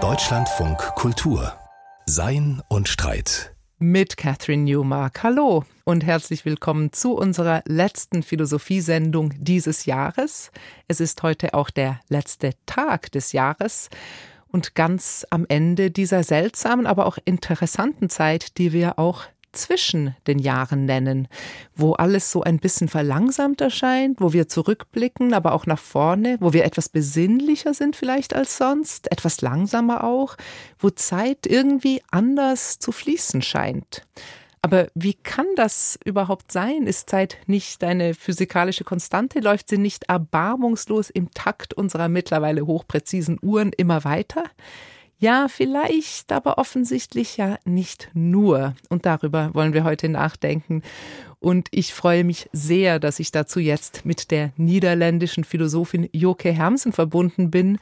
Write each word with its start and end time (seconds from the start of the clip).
Deutschlandfunk 0.00 0.78
Kultur 0.94 1.52
Sein 2.06 2.62
und 2.68 2.86
Streit 2.86 3.56
mit 3.80 4.16
Catherine 4.16 4.62
Newmark. 4.62 5.24
Hallo 5.24 5.64
und 5.82 6.06
herzlich 6.06 6.44
willkommen 6.44 6.92
zu 6.92 7.16
unserer 7.16 7.62
letzten 7.66 8.22
Philosophiesendung 8.22 9.34
dieses 9.36 9.84
Jahres. 9.84 10.52
Es 10.86 11.00
ist 11.00 11.24
heute 11.24 11.54
auch 11.54 11.70
der 11.70 11.98
letzte 12.08 12.52
Tag 12.66 13.10
des 13.10 13.32
Jahres 13.32 13.88
und 14.46 14.76
ganz 14.76 15.26
am 15.30 15.44
Ende 15.48 15.90
dieser 15.90 16.22
seltsamen, 16.22 16.86
aber 16.86 17.04
auch 17.04 17.18
interessanten 17.24 18.08
Zeit, 18.08 18.58
die 18.58 18.72
wir 18.72 19.00
auch 19.00 19.24
zwischen 19.58 20.16
den 20.26 20.38
Jahren 20.38 20.84
nennen, 20.84 21.28
wo 21.74 21.92
alles 21.92 22.30
so 22.30 22.42
ein 22.42 22.58
bisschen 22.58 22.88
verlangsamt 22.88 23.60
erscheint, 23.60 24.20
wo 24.20 24.32
wir 24.32 24.48
zurückblicken, 24.48 25.34
aber 25.34 25.52
auch 25.52 25.66
nach 25.66 25.78
vorne, 25.78 26.36
wo 26.40 26.52
wir 26.52 26.64
etwas 26.64 26.88
besinnlicher 26.88 27.74
sind 27.74 27.96
vielleicht 27.96 28.34
als 28.34 28.56
sonst, 28.56 29.12
etwas 29.12 29.40
langsamer 29.40 30.04
auch, 30.04 30.36
wo 30.78 30.90
Zeit 30.90 31.46
irgendwie 31.46 32.02
anders 32.10 32.78
zu 32.78 32.92
fließen 32.92 33.42
scheint. 33.42 34.06
Aber 34.62 34.88
wie 34.94 35.14
kann 35.14 35.46
das 35.56 35.98
überhaupt 36.04 36.50
sein? 36.52 36.86
Ist 36.86 37.08
Zeit 37.08 37.38
nicht 37.46 37.84
eine 37.84 38.14
physikalische 38.14 38.84
Konstante? 38.84 39.40
Läuft 39.40 39.68
sie 39.68 39.78
nicht 39.78 40.08
erbarmungslos 40.08 41.10
im 41.10 41.30
Takt 41.30 41.74
unserer 41.74 42.08
mittlerweile 42.08 42.66
hochpräzisen 42.66 43.38
Uhren 43.40 43.72
immer 43.72 44.04
weiter? 44.04 44.44
Ja, 45.20 45.48
vielleicht, 45.48 46.30
aber 46.30 46.58
offensichtlich 46.58 47.36
ja 47.36 47.58
nicht 47.64 48.08
nur. 48.14 48.74
Und 48.88 49.04
darüber 49.04 49.52
wollen 49.52 49.72
wir 49.72 49.82
heute 49.82 50.08
nachdenken. 50.08 50.82
Und 51.40 51.68
ich 51.72 51.92
freue 51.92 52.22
mich 52.22 52.48
sehr, 52.52 53.00
dass 53.00 53.18
ich 53.18 53.32
dazu 53.32 53.58
jetzt 53.58 54.04
mit 54.06 54.30
der 54.30 54.52
niederländischen 54.56 55.42
Philosophin 55.42 56.08
Joke 56.12 56.52
Hermsen 56.52 56.92
verbunden 56.92 57.50
bin. 57.50 57.78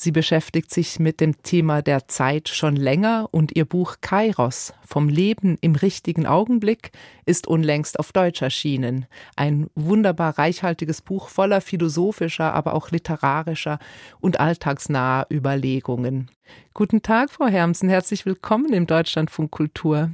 Sie 0.00 0.12
beschäftigt 0.12 0.72
sich 0.72 1.00
mit 1.00 1.20
dem 1.20 1.42
Thema 1.42 1.82
der 1.82 2.06
Zeit 2.06 2.48
schon 2.48 2.76
länger 2.76 3.28
und 3.32 3.56
ihr 3.56 3.64
Buch 3.64 3.96
Kairos 4.00 4.72
vom 4.86 5.08
Leben 5.08 5.58
im 5.60 5.74
richtigen 5.74 6.24
Augenblick 6.24 6.92
ist 7.26 7.48
unlängst 7.48 7.98
auf 7.98 8.12
Deutsch 8.12 8.40
erschienen. 8.40 9.06
Ein 9.34 9.66
wunderbar 9.74 10.38
reichhaltiges 10.38 11.02
Buch 11.02 11.28
voller 11.28 11.60
philosophischer, 11.60 12.54
aber 12.54 12.74
auch 12.74 12.92
literarischer 12.92 13.80
und 14.20 14.38
alltagsnaher 14.38 15.26
Überlegungen. 15.32 16.30
Guten 16.74 17.02
Tag, 17.02 17.32
Frau 17.32 17.48
Hermsen, 17.48 17.88
herzlich 17.88 18.24
willkommen 18.24 18.72
im 18.72 18.86
Deutschlandfunk 18.86 19.50
Kultur. 19.50 20.12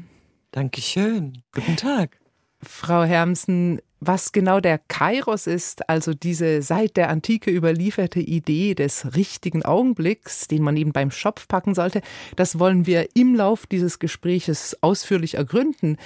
Dankeschön. 0.52 1.42
Guten 1.54 1.76
Tag. 1.76 2.18
Frau 2.62 3.04
Hermsen, 3.04 3.82
was 4.06 4.32
genau 4.32 4.60
der 4.60 4.78
Kairos 4.78 5.46
ist, 5.46 5.88
also 5.88 6.14
diese 6.14 6.62
seit 6.62 6.96
der 6.96 7.08
Antike 7.08 7.50
überlieferte 7.50 8.20
Idee 8.20 8.74
des 8.74 9.16
richtigen 9.16 9.64
Augenblicks, 9.64 10.48
den 10.48 10.62
man 10.62 10.76
eben 10.76 10.92
beim 10.92 11.10
Schopf 11.10 11.48
packen 11.48 11.74
sollte, 11.74 12.02
das 12.36 12.58
wollen 12.58 12.86
wir 12.86 13.08
im 13.14 13.34
Lauf 13.34 13.66
dieses 13.66 13.98
Gespräches 13.98 14.76
ausführlich 14.80 15.34
ergründen. 15.34 15.96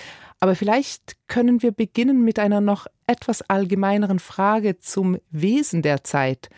Aber 0.40 0.54
vielleicht 0.54 1.16
können 1.26 1.62
wir 1.62 1.72
beginnen 1.72 2.24
mit 2.24 2.38
einer 2.38 2.60
noch 2.60 2.86
etwas 3.06 3.42
allgemeineren 3.42 4.18
Frage 4.18 4.78
zum 4.78 5.18
Wesen 5.30 5.82
der 5.82 6.04
Zeit. 6.04 6.48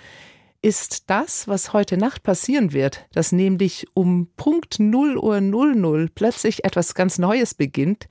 Ist 0.63 1.09
das, 1.09 1.49
was 1.49 1.73
heute 1.73 1.97
Nacht 1.97 2.23
passieren 2.23 2.75
wird, 2.75 3.07
dass 3.13 3.33
nämlich 3.33 3.87
um 3.95 4.29
Punkt 4.37 4.79
0 4.79 5.17
Uhr 5.17 5.41
00 5.41 6.11
plötzlich 6.15 6.65
etwas 6.65 6.95
ganz 6.95 7.19
Neues 7.19 7.55
beginnt, 7.55 8.09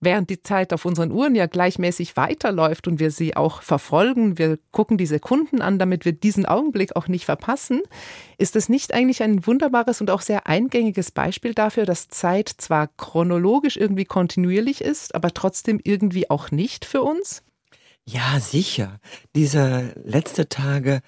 während 0.00 0.30
die 0.30 0.42
Zeit 0.42 0.72
auf 0.72 0.84
unseren 0.84 1.10
Uhren 1.10 1.34
ja 1.34 1.46
gleichmäßig 1.46 2.16
weiterläuft 2.16 2.88
und 2.88 3.00
wir 3.00 3.10
sie 3.10 3.36
auch 3.36 3.62
verfolgen, 3.62 4.38
wir 4.38 4.58
gucken 4.70 4.98
die 4.98 5.06
Sekunden 5.06 5.60
an, 5.60 5.78
damit 5.78 6.04
wir 6.04 6.12
diesen 6.12 6.46
Augenblick 6.46 6.96
auch 6.96 7.08
nicht 7.08 7.24
verpassen, 7.24 7.82
ist 8.38 8.56
es 8.56 8.68
nicht 8.68 8.94
eigentlich 8.94 9.22
ein 9.22 9.46
wunderbares 9.46 10.00
und 10.00 10.10
auch 10.10 10.20
sehr 10.20 10.46
eingängiges 10.46 11.10
Beispiel 11.10 11.54
dafür, 11.54 11.84
dass 11.84 12.08
Zeit 12.08 12.48
zwar 12.48 12.88
chronologisch 12.96 13.76
irgendwie 13.76 14.04
kontinuierlich 14.04 14.80
ist, 14.80 15.14
aber 15.14 15.32
trotzdem 15.32 15.80
irgendwie 15.82 16.30
auch 16.30 16.50
nicht 16.50 16.84
für 16.84 17.02
uns? 17.02 17.42
Ja, 18.04 18.40
sicher. 18.40 19.00
Diese 19.36 19.94
letzten 20.02 20.48
Tage 20.48 21.00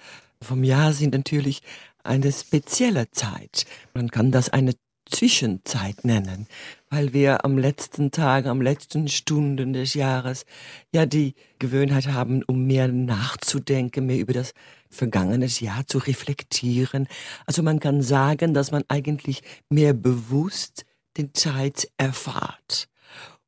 vom 0.42 0.64
Jahr 0.64 0.92
sind 0.92 1.14
natürlich 1.14 1.62
eine 2.02 2.32
spezielle 2.32 3.10
Zeit. 3.10 3.64
Man 3.94 4.10
kann 4.10 4.32
das 4.32 4.50
eine 4.50 4.74
Zwischenzeit 5.10 6.04
nennen, 6.04 6.47
weil 6.88 7.12
wir 7.12 7.44
am 7.44 7.59
letzten 7.59 8.10
Tag, 8.10 8.47
am 8.47 8.62
letzten 8.62 9.09
Stunden 9.09 9.72
des 9.72 9.94
Jahres 9.94 10.47
ja 10.93 11.06
die 11.06 11.34
Gewöhnheit 11.59 12.09
haben, 12.09 12.43
um 12.44 12.66
mehr 12.66 12.88
nachzudenken, 12.88 14.06
mehr 14.06 14.19
über 14.19 14.32
das 14.32 14.54
vergangene 14.88 15.47
Jahr 15.47 15.87
zu 15.87 15.98
reflektieren. 15.98 17.09
Also 17.47 17.62
man 17.62 17.81
kann 17.81 18.03
sagen, 18.03 18.54
dass 18.54 18.71
man 18.71 18.84
eigentlich 18.88 19.43
mehr 19.69 19.93
bewusst 19.93 20.84
die 21.16 21.32
Zeit 21.32 21.88
erfahrt. 21.97 22.88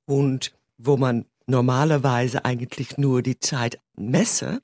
Und 0.05 0.53
wo 0.79 0.97
man 0.97 1.27
normalerweise 1.47 2.44
eigentlich 2.44 2.99
nur 2.99 3.23
die 3.23 3.39
Zeit 3.39 3.79
messe, 3.97 4.61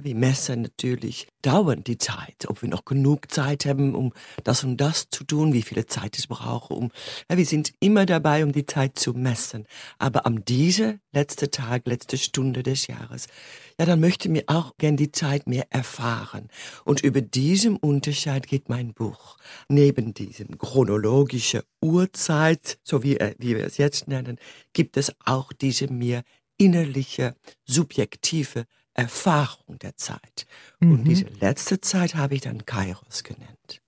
wir 0.00 0.14
messen 0.14 0.62
natürlich 0.62 1.28
dauernd 1.42 1.86
die 1.86 1.98
Zeit, 1.98 2.46
ob 2.48 2.62
wir 2.62 2.68
noch 2.70 2.86
genug 2.86 3.30
Zeit 3.30 3.66
haben, 3.66 3.94
um 3.94 4.14
das 4.42 4.64
und 4.64 4.78
das 4.78 5.10
zu 5.10 5.24
tun, 5.24 5.52
wie 5.52 5.60
viele 5.60 5.84
Zeit 5.86 6.18
ich 6.18 6.28
brauche. 6.28 6.72
Um, 6.72 6.90
wir 7.28 7.44
sind 7.44 7.74
immer 7.78 8.06
dabei, 8.06 8.42
um 8.42 8.52
die 8.52 8.64
Zeit 8.64 8.98
zu 8.98 9.12
messen. 9.12 9.66
Aber 9.98 10.24
am 10.24 10.46
diese 10.46 10.98
letzte 11.12 11.50
Tag, 11.50 11.86
letzte 11.86 12.16
Stunde 12.16 12.62
des 12.62 12.86
Jahres, 12.86 13.26
ja, 13.78 13.84
dann 13.84 14.00
möchte 14.00 14.30
mir 14.30 14.44
auch 14.46 14.72
gern 14.78 14.96
die 14.96 15.12
Zeit 15.12 15.46
mehr 15.46 15.66
erfahren. 15.70 16.48
Und 16.84 17.02
über 17.02 17.20
diesem 17.20 17.76
Unterschied 17.76 18.46
geht 18.46 18.70
mein 18.70 18.94
Buch. 18.94 19.36
Neben 19.68 20.14
diesem 20.14 20.56
chronologische 20.56 21.64
Uhrzeit, 21.82 22.78
so 22.82 23.02
wie, 23.02 23.18
äh, 23.18 23.34
wie 23.38 23.56
wir 23.56 23.66
es 23.66 23.76
jetzt 23.76 24.08
nennen, 24.08 24.38
gibt 24.72 24.96
es 24.96 25.12
auch 25.26 25.52
diese 25.52 25.88
mehr 25.88 26.22
innerliche, 26.56 27.34
subjektive 27.64 28.64
Erfahrung 28.94 29.78
der 29.78 29.96
Zeit. 29.96 30.46
Mhm. 30.80 30.92
Und 30.92 31.04
diese 31.04 31.26
letzte 31.40 31.80
Zeit 31.80 32.14
habe 32.14 32.34
ich 32.34 32.42
dann 32.42 32.66
Kairos 32.66 33.24
genannt. 33.24 33.80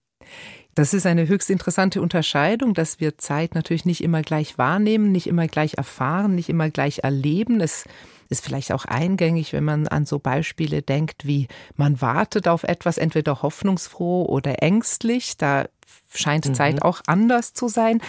Das 0.74 0.92
ist 0.92 1.06
eine 1.06 1.28
höchst 1.28 1.50
interessante 1.50 2.02
Unterscheidung, 2.02 2.74
dass 2.74 2.98
wir 2.98 3.16
Zeit 3.16 3.54
natürlich 3.54 3.84
nicht 3.84 4.02
immer 4.02 4.22
gleich 4.22 4.58
wahrnehmen, 4.58 5.12
nicht 5.12 5.28
immer 5.28 5.46
gleich 5.46 5.74
erfahren, 5.74 6.34
nicht 6.34 6.48
immer 6.48 6.68
gleich 6.68 7.04
erleben. 7.04 7.60
Es 7.60 7.84
ist 8.28 8.44
vielleicht 8.44 8.72
auch 8.72 8.84
eingängig, 8.84 9.52
wenn 9.52 9.62
man 9.62 9.86
an 9.86 10.04
so 10.04 10.18
Beispiele 10.18 10.82
denkt, 10.82 11.26
wie 11.26 11.46
man 11.76 12.00
wartet 12.00 12.48
auf 12.48 12.64
etwas, 12.64 12.98
entweder 12.98 13.42
hoffnungsfroh 13.42 14.24
oder 14.24 14.62
ängstlich. 14.62 15.36
Da 15.36 15.66
scheint 16.12 16.48
mhm. 16.48 16.54
Zeit 16.54 16.82
auch 16.82 17.02
anders 17.06 17.52
zu 17.52 17.68
sein. 17.68 18.00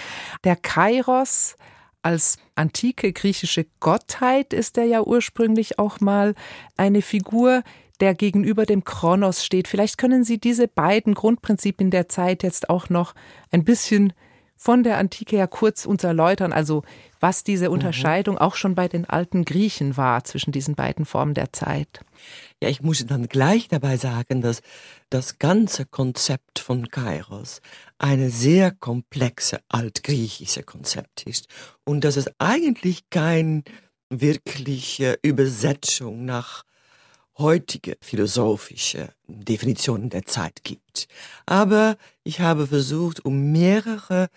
Der 0.44 0.55
Kairos 0.55 1.57
als 2.05 2.38
antike 2.53 3.11
griechische 3.13 3.66
Gottheit 3.79 4.53
ist 4.53 4.77
er 4.77 4.85
ja 4.85 5.01
ursprünglich 5.01 5.79
auch 5.79 5.99
mal 5.99 6.35
eine 6.77 7.01
Figur, 7.01 7.63
der 7.99 8.13
gegenüber 8.13 8.66
dem 8.66 8.83
Kronos 8.83 9.43
steht. 9.43 9.67
Vielleicht 9.67 9.97
können 9.97 10.23
Sie 10.23 10.38
diese 10.38 10.67
beiden 10.67 11.16
Grundprinzipien 11.16 11.89
der 11.89 12.07
Zeit 12.07 12.43
jetzt 12.43 12.69
auch 12.69 12.89
noch 12.89 13.16
ein 13.51 13.63
bisschen 13.63 14.13
von 14.55 14.83
der 14.83 14.97
Antike 14.97 15.38
her 15.38 15.47
kurz 15.47 15.85
uns 15.85 16.03
erläutern, 16.03 16.53
also 16.53 16.83
was 17.25 17.44
diese 17.44 17.69
mhm. 17.69 17.74
Unterscheidung 17.74 18.36
mhm. 18.36 18.41
auch 18.41 18.53
schon 18.53 18.75
bei 18.75 18.88
den 18.88 19.06
alten 19.06 19.46
Griechen 19.46 19.97
war 19.97 20.24
zwischen 20.25 20.52
diesen 20.52 20.75
beiden 20.75 21.06
Formen 21.06 21.34
der 21.34 21.52
Zeit. 21.52 22.02
Ja, 22.62 22.69
ich 22.69 22.84
muss 22.84 23.03
dann 23.03 23.28
gleich 23.28 23.68
dabei 23.68 23.97
sagen, 23.97 24.44
dass 24.44 24.62
das 25.09 25.40
ganze 25.40 25.88
Konzept 25.88 26.59
von 26.59 26.88
Kairos 26.90 27.62
eine 27.97 28.30
sehr 28.30 28.69
komplexe 28.69 29.58
altgriechische 29.69 30.62
Konzept 30.62 31.24
ist 31.24 31.47
und 31.84 32.03
dass 32.03 32.16
es 32.16 32.30
eigentlich 32.38 33.09
keine 33.09 33.64
wirkliche 34.12 35.18
Übersetzung 35.24 36.25
nach 36.25 36.64
heutige 37.40 37.97
philosophische 38.02 39.09
Definitionen 39.28 40.12
der 40.12 40.25
Zeit 40.25 40.64
gibt. 40.64 41.08
Aber 41.47 41.97
ich 42.23 42.40
habe 42.40 42.67
versucht, 42.67 43.26
um 43.26 43.52
mehrere 43.52 44.29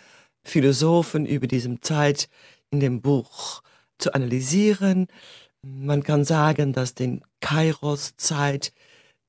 Philosophen 0.43 1.27
über 1.27 1.47
diese 1.47 1.79
Zeit 1.83 2.31
in 2.71 2.81
dem 2.81 3.01
Buch 3.01 3.63
zu 3.99 4.15
analysieren. 4.15 5.09
Man 5.63 6.03
kann 6.03 6.25
sagen, 6.25 6.73
dass 6.73 6.95
den 6.95 7.23
Kairos-Zeit 7.41 8.73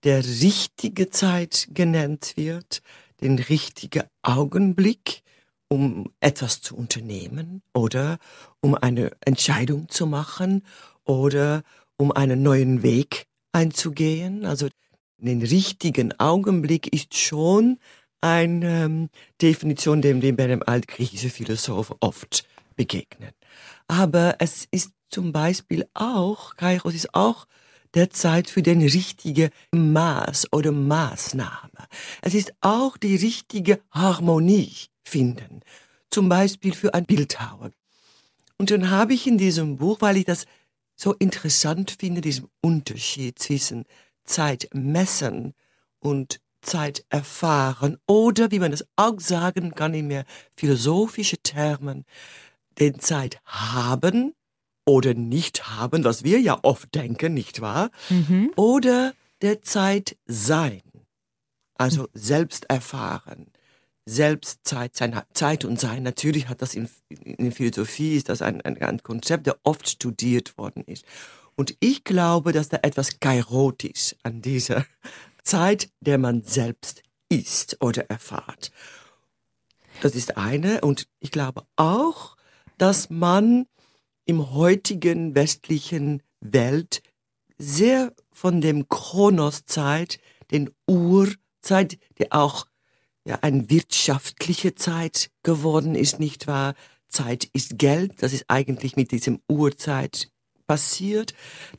der 0.04 0.24
richtige 0.24 1.10
Zeit 1.10 1.68
genannt 1.74 2.34
wird, 2.36 2.82
den 3.22 3.40
richtigen 3.40 4.04
Augenblick, 4.22 5.24
um 5.68 6.12
etwas 6.20 6.62
zu 6.62 6.76
unternehmen 6.76 7.62
oder 7.74 8.18
um 8.62 8.76
eine 8.76 9.12
Entscheidung 9.22 9.90
zu 9.90 10.08
machen 10.08 10.64
oder 11.06 11.64
um 11.98 12.12
einen 12.12 12.42
neuen 12.42 12.82
Weg 12.82 13.28
einzugehen. 13.52 14.46
Also 14.46 14.70
den 15.18 15.42
richtigen 15.42 16.18
Augenblick 16.20 16.94
ist 16.94 17.18
schon 17.18 17.78
eine 18.22 18.86
ähm, 18.86 19.10
Definition, 19.42 20.04
wir 20.04 20.36
bei 20.36 20.48
dem 20.48 20.64
altgriechischen 20.64 21.30
Philosoph 21.30 21.96
oft 22.00 22.46
begegnen. 22.80 23.34
Aber 23.90 24.38
es 24.40 24.66
ist 24.72 24.92
zum 25.10 25.34
Beispiel 25.34 25.86
auch, 25.94 26.56
Kairos 26.56 26.96
ist 26.96 27.14
auch 27.14 27.46
der 27.94 28.10
Zeit 28.10 28.50
für 28.50 28.62
den 28.62 28.82
richtigen 28.82 29.50
Maß 29.72 30.54
oder 30.54 30.72
Maßnahme. 30.72 31.88
Es 32.22 32.34
ist 32.34 32.54
auch 32.62 32.96
die 32.96 33.18
richtige 33.18 33.82
Harmonie 33.92 34.74
finden. 35.04 35.60
Zum 36.10 36.30
Beispiel 36.30 36.74
für 36.74 36.94
ein 36.94 37.06
Bildhauer. 37.06 37.72
Und 38.58 38.72
dann 38.72 38.90
habe 38.90 39.14
ich 39.14 39.28
in 39.28 39.38
diesem 39.38 39.76
Buch, 39.76 39.98
weil 40.00 40.16
ich 40.16 40.26
das 40.26 40.46
so 40.96 41.14
interessant 41.14 41.98
finde, 42.00 42.22
diesen 42.22 42.48
Unterschied 42.62 43.40
zwischen 43.40 43.84
Zeit 44.24 44.70
messen 44.74 45.54
und 46.00 46.40
Zeit 46.62 47.06
erfahren 47.10 47.98
oder, 48.06 48.52
wie 48.52 48.60
man 48.60 48.72
es 48.72 48.86
auch 48.96 49.20
sagen 49.20 49.76
kann 49.76 49.94
in 49.94 50.08
mehr 50.08 50.26
philosophische 50.56 51.38
Termen, 51.38 52.06
den 52.80 53.00
Zeit 53.00 53.40
haben 53.46 54.34
oder 54.86 55.14
nicht 55.14 55.70
haben, 55.70 56.04
was 56.04 56.24
wir 56.24 56.40
ja 56.40 56.60
oft 56.64 56.94
denken, 56.96 57.34
nicht 57.34 57.62
wahr? 57.62 57.92
Mhm. 58.10 58.52
Oder 58.56 59.14
der 59.42 59.62
Zeit 59.62 60.18
sein, 60.26 60.82
also 61.76 62.08
selbst 62.14 62.70
erfahren, 62.70 63.48
selbst 64.06 64.62
Zeit 64.64 64.96
sein, 64.96 65.22
Zeit 65.34 65.64
und 65.66 65.80
Sein. 65.80 66.04
Natürlich 66.04 66.48
hat 66.48 66.62
das 66.62 66.74
in, 66.74 66.90
in 67.10 67.52
Philosophie 67.52 68.16
ist 68.16 68.30
das 68.30 68.42
ein, 68.42 68.62
ein, 68.62 68.82
ein 68.82 69.04
Konzept, 69.04 69.46
der 69.46 69.58
oft 69.64 69.88
studiert 69.88 70.58
worden 70.58 70.84
ist. 70.86 71.06
Und 71.56 71.76
ich 71.80 72.04
glaube, 72.04 72.52
dass 72.52 72.70
da 72.70 72.80
etwas 72.82 73.20
Kairotisch 73.20 74.16
an 74.24 74.42
dieser 74.42 74.86
Zeit, 75.44 75.90
der 76.00 76.18
man 76.18 76.44
selbst 76.44 77.04
ist 77.30 77.78
oder 77.82 78.10
erfahrt. 78.10 78.72
Das 80.02 80.16
ist 80.16 80.38
eine. 80.38 80.82
Und 80.82 81.08
ich 81.20 81.32
glaube 81.32 81.64
auch, 81.76 82.38
dass 82.80 83.10
man 83.10 83.66
im 84.26 84.54
heutigen 84.54 85.36
westlichen 85.36 86.24
Welt 86.40 87.02
sehr 87.58 88.14
von 88.32 88.62
dem 88.62 88.88
Chronoszeit, 88.88 90.20
den 90.52 90.72
Urzeit, 90.88 92.00
die 92.18 92.32
auch 92.32 92.66
ja 93.26 93.40
eine 93.42 93.70
wirtschaftliche 93.70 94.76
Zeit 94.76 95.30
geworden 95.44 95.96
ist, 95.96 96.20
nicht 96.20 96.48
wahr? 96.48 96.74
Zeit 97.10 97.50
ist 97.54 97.78
Geld, 97.78 98.22
das 98.22 98.34
ist 98.34 98.46
eigentlich 98.48 98.96
mit 98.96 99.12
diesem 99.12 99.42
Urzeit 99.48 100.32
passiert, 100.68 101.34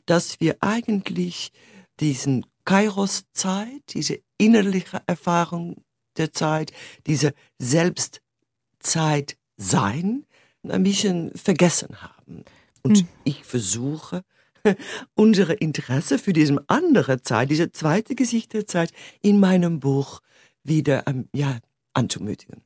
dass 0.05 0.39
wir 0.41 0.57
eigentlich 0.59 1.51
diesen 1.99 2.45
Kairos-Zeit, 2.65 3.81
diese 3.93 4.19
innerliche 4.37 5.01
Erfahrung 5.07 5.83
der 6.17 6.33
Zeit, 6.33 6.73
diese 7.07 7.33
Selbstzeit 7.57 9.37
sein, 9.57 10.25
ein 10.67 10.83
bisschen 10.83 11.31
vergessen 11.35 12.01
haben. 12.01 12.45
Und 12.83 12.99
hm. 12.99 13.07
ich 13.23 13.43
versuche, 13.43 14.23
unsere 15.15 15.53
Interesse 15.53 16.19
für 16.19 16.33
diese 16.33 16.63
andere 16.67 17.21
Zeit, 17.21 17.49
diese 17.49 17.71
zweite 17.71 18.15
Gesicht 18.15 18.53
der 18.53 18.67
Zeit 18.67 18.91
in 19.21 19.39
meinem 19.39 19.79
Buch 19.79 20.21
wieder 20.63 21.07
ähm, 21.07 21.27
ja, 21.33 21.57
anzumütigen. 21.93 22.61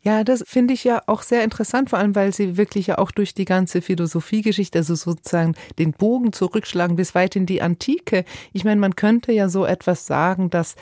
Ja, 0.00 0.22
das 0.22 0.44
finde 0.46 0.74
ich 0.74 0.84
ja 0.84 1.02
auch 1.06 1.22
sehr 1.22 1.42
interessant, 1.42 1.90
vor 1.90 1.98
allem 1.98 2.14
weil 2.14 2.32
Sie 2.32 2.56
wirklich 2.56 2.86
ja 2.86 2.98
auch 2.98 3.10
durch 3.10 3.34
die 3.34 3.44
ganze 3.44 3.82
Philosophiegeschichte, 3.82 4.78
also 4.78 4.94
sozusagen 4.94 5.56
den 5.80 5.90
Bogen 5.92 6.32
zurückschlagen 6.32 6.94
bis 6.94 7.16
weit 7.16 7.34
in 7.34 7.46
die 7.46 7.60
Antike. 7.60 8.24
Ich 8.52 8.64
meine, 8.64 8.80
man 8.80 8.94
könnte 8.94 9.32
ja 9.32 9.48
so 9.48 9.66
etwas 9.66 10.06
sagen, 10.06 10.48
dass 10.48 10.76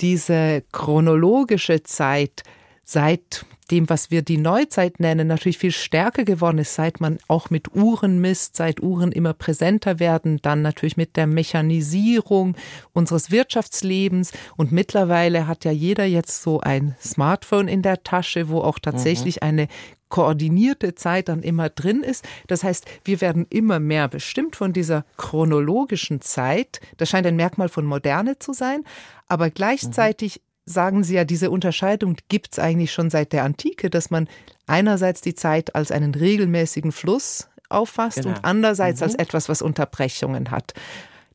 diese 0.00 0.62
chronologische 0.70 1.82
Zeit 1.82 2.44
seit 2.84 3.44
dem, 3.70 3.88
was 3.88 4.10
wir 4.10 4.22
die 4.22 4.38
Neuzeit 4.38 5.00
nennen, 5.00 5.28
natürlich 5.28 5.58
viel 5.58 5.72
stärker 5.72 6.24
geworden 6.24 6.58
ist, 6.58 6.74
seit 6.74 7.00
man 7.00 7.18
auch 7.28 7.50
mit 7.50 7.74
Uhren 7.74 8.20
misst, 8.20 8.56
seit 8.56 8.80
Uhren 8.80 9.12
immer 9.12 9.34
präsenter 9.34 9.98
werden, 9.98 10.38
dann 10.42 10.62
natürlich 10.62 10.96
mit 10.96 11.16
der 11.16 11.26
Mechanisierung 11.26 12.56
unseres 12.92 13.30
Wirtschaftslebens 13.30 14.32
und 14.56 14.72
mittlerweile 14.72 15.46
hat 15.46 15.64
ja 15.64 15.72
jeder 15.72 16.04
jetzt 16.04 16.42
so 16.42 16.60
ein 16.60 16.96
Smartphone 17.00 17.68
in 17.68 17.82
der 17.82 18.02
Tasche, 18.02 18.48
wo 18.48 18.60
auch 18.60 18.78
tatsächlich 18.78 19.36
mhm. 19.36 19.48
eine 19.48 19.68
koordinierte 20.08 20.94
Zeit 20.94 21.28
dann 21.28 21.42
immer 21.42 21.68
drin 21.68 22.02
ist. 22.02 22.26
Das 22.46 22.64
heißt, 22.64 22.86
wir 23.04 23.20
werden 23.20 23.46
immer 23.50 23.78
mehr 23.78 24.08
bestimmt 24.08 24.56
von 24.56 24.72
dieser 24.72 25.04
chronologischen 25.16 26.20
Zeit. 26.20 26.80
Das 26.96 27.10
scheint 27.10 27.26
ein 27.26 27.36
Merkmal 27.36 27.68
von 27.68 27.84
Moderne 27.84 28.38
zu 28.38 28.52
sein. 28.52 28.84
Aber 29.26 29.50
gleichzeitig 29.50 30.40
sagen 30.68 31.02
Sie 31.02 31.14
ja, 31.14 31.24
diese 31.24 31.50
Unterscheidung 31.50 32.16
gibt 32.28 32.52
es 32.52 32.58
eigentlich 32.58 32.92
schon 32.92 33.10
seit 33.10 33.32
der 33.32 33.44
Antike, 33.44 33.90
dass 33.90 34.10
man 34.10 34.28
einerseits 34.66 35.20
die 35.20 35.34
Zeit 35.34 35.74
als 35.74 35.90
einen 35.90 36.14
regelmäßigen 36.14 36.92
Fluss 36.92 37.48
auffasst 37.68 38.18
genau. 38.18 38.30
und 38.30 38.44
andererseits 38.44 39.00
mhm. 39.00 39.04
als 39.04 39.14
etwas, 39.14 39.48
was 39.48 39.62
Unterbrechungen 39.62 40.50
hat. 40.50 40.74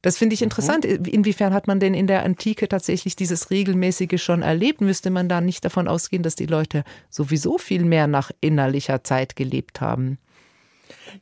Das 0.01 0.17
finde 0.17 0.33
ich 0.35 0.41
mhm. 0.41 0.45
interessant. 0.45 0.85
Mhm. 0.85 1.05
Inwiefern 1.05 1.53
hat 1.53 1.67
man 1.67 1.79
denn 1.79 1.93
in 1.93 2.07
der 2.07 2.23
Antike 2.23 2.67
tatsächlich 2.67 3.15
dieses 3.15 3.49
Regelmäßige 3.49 4.21
schon 4.21 4.43
erlebt? 4.43 4.81
Müsste 4.81 5.09
man 5.09 5.29
da 5.29 5.41
nicht 5.41 5.65
davon 5.65 5.87
ausgehen, 5.87 6.23
dass 6.23 6.35
die 6.35 6.45
Leute 6.45 6.83
sowieso 7.09 7.57
viel 7.57 7.85
mehr 7.85 8.07
nach 8.07 8.31
innerlicher 8.41 9.03
Zeit 9.03 9.35
gelebt 9.35 9.81
haben? 9.81 10.19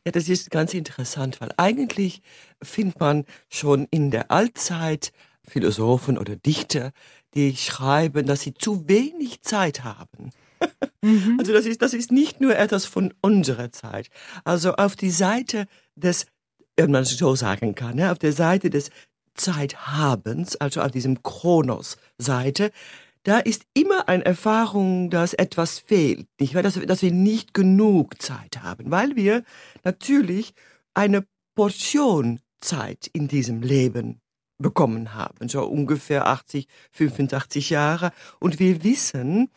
Ja, 0.04 0.12
das 0.12 0.28
ist 0.28 0.50
ganz 0.50 0.74
interessant, 0.74 1.40
weil 1.40 1.50
eigentlich 1.56 2.22
findet 2.62 3.00
man 3.00 3.24
schon 3.48 3.86
in 3.90 4.10
der 4.10 4.30
Altzeit 4.30 5.12
Philosophen 5.46 6.18
oder 6.18 6.36
Dichter, 6.36 6.92
die 7.34 7.56
schreiben, 7.56 8.26
dass 8.26 8.42
sie 8.42 8.54
zu 8.54 8.88
wenig 8.88 9.42
Zeit 9.42 9.84
haben. 9.84 10.30
Mhm. 11.02 11.36
Also 11.38 11.52
das 11.52 11.66
ist, 11.66 11.82
das 11.82 11.94
ist 11.94 12.12
nicht 12.12 12.40
nur 12.40 12.56
etwas 12.56 12.84
von 12.84 13.12
unserer 13.20 13.72
Zeit. 13.72 14.08
Also 14.44 14.74
auf 14.74 14.94
die 14.94 15.10
Seite 15.10 15.66
des, 15.96 16.26
wenn 16.76 16.90
man 16.90 17.04
so 17.04 17.34
sagen 17.34 17.74
kann, 17.74 17.96
ne, 17.96 18.12
auf 18.12 18.18
der 18.18 18.32
Seite 18.32 18.70
des 18.70 18.90
Zeithabens, 19.34 20.56
also 20.56 20.80
auf 20.80 20.92
diesem 20.92 21.22
Kronos-Seite, 21.22 22.70
da 23.24 23.38
ist 23.38 23.64
immer 23.74 24.08
eine 24.08 24.24
Erfahrung, 24.24 25.10
dass 25.10 25.32
etwas 25.32 25.78
fehlt, 25.78 26.26
nicht 26.40 26.54
wahr? 26.54 26.62
Dass, 26.62 26.74
dass 26.74 27.02
wir 27.02 27.12
nicht 27.12 27.54
genug 27.54 28.20
Zeit 28.20 28.62
haben, 28.62 28.90
weil 28.90 29.16
wir 29.16 29.44
natürlich 29.84 30.54
eine 30.94 31.24
Portion 31.54 32.40
Zeit 32.60 33.08
in 33.12 33.28
diesem 33.28 33.62
Leben 33.62 34.21
bekommen 34.62 35.14
haben, 35.14 35.48
so 35.48 35.64
ungefähr 35.64 36.28
80, 36.28 36.66
85 36.92 37.70
Jahre. 37.70 38.12
Und 38.38 38.58
wir 38.58 38.82
wissen, 38.84 39.50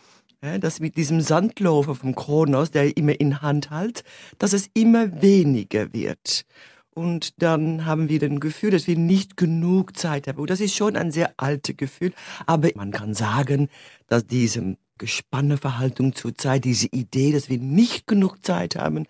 dass 0.60 0.80
mit 0.80 0.98
diesem 0.98 1.22
Sandlofer 1.22 1.96
vom 1.96 2.14
Kronos, 2.16 2.72
der 2.72 2.98
immer 2.98 3.20
in 3.20 3.42
Hand 3.42 3.72
hält, 3.72 4.04
dass 4.38 4.54
es 4.54 4.70
immer 4.74 5.22
weniger 5.22 5.94
wird. 5.94 6.46
Und 6.94 7.42
dann 7.42 7.86
haben 7.86 8.08
wir 8.08 8.20
das 8.20 8.40
Gefühl, 8.40 8.72
dass 8.72 8.88
wir 8.88 8.98
nicht 8.98 9.36
genug 9.36 9.98
Zeit 9.98 10.28
haben. 10.28 10.40
Und 10.40 10.50
das 10.50 10.62
ist 10.62 10.76
schon 10.76 10.96
ein 10.96 11.12
sehr 11.12 11.34
altes 11.38 11.76
Gefühl. 11.76 12.14
Aber 12.46 12.70
man 12.76 12.92
kann 12.92 13.14
sagen, 13.14 13.70
dass 14.08 14.26
diese 14.26 14.78
Gespanneverhaltung 14.98 16.16
zur 16.16 16.36
Zeit, 16.36 16.64
diese 16.64 16.88
Idee, 16.88 17.34
dass 17.34 17.50
wir 17.50 17.60
nicht 17.60 18.08
genug 18.08 18.46
Zeit 18.46 18.78
haben, 18.78 19.08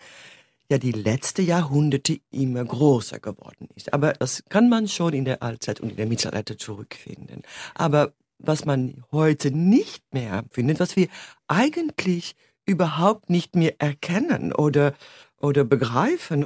ja 0.70 0.78
die 0.78 0.92
letzte 0.92 1.42
Jahrhunderte 1.42 2.20
immer 2.32 2.66
größer 2.66 3.20
geworden 3.20 3.70
ist. 3.76 3.94
Aber 3.94 4.14
das 4.14 4.44
kann 4.50 4.70
man 4.70 4.88
schon 4.88 5.14
in 5.14 5.26
der 5.26 5.44
Altzeit 5.44 5.80
und 5.80 5.92
in 5.92 5.96
der 5.96 6.08
Mittelalter 6.08 6.58
zurückfinden. 6.58 7.44
Aber 7.76 8.14
was 8.40 8.66
man 8.66 9.04
heute 9.12 9.52
nicht 9.52 10.04
mehr 10.14 10.44
findet, 10.52 10.80
was 10.80 10.96
wir 10.96 11.08
eigentlich 11.48 12.36
überhaupt 12.66 13.30
nicht 13.30 13.56
mehr 13.56 13.76
erkennen 13.80 14.54
oder, 14.54 14.94
oder 15.40 15.64
begreifen, 15.64 16.46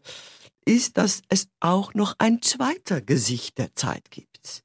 ist, 0.66 0.98
dass 0.98 1.22
es 1.30 1.48
auch 1.60 1.94
noch 1.94 2.16
ein 2.18 2.42
zweiter 2.42 3.02
Gesicht 3.02 3.58
der 3.58 3.74
Zeit 3.76 4.12
gibt. 4.12 4.64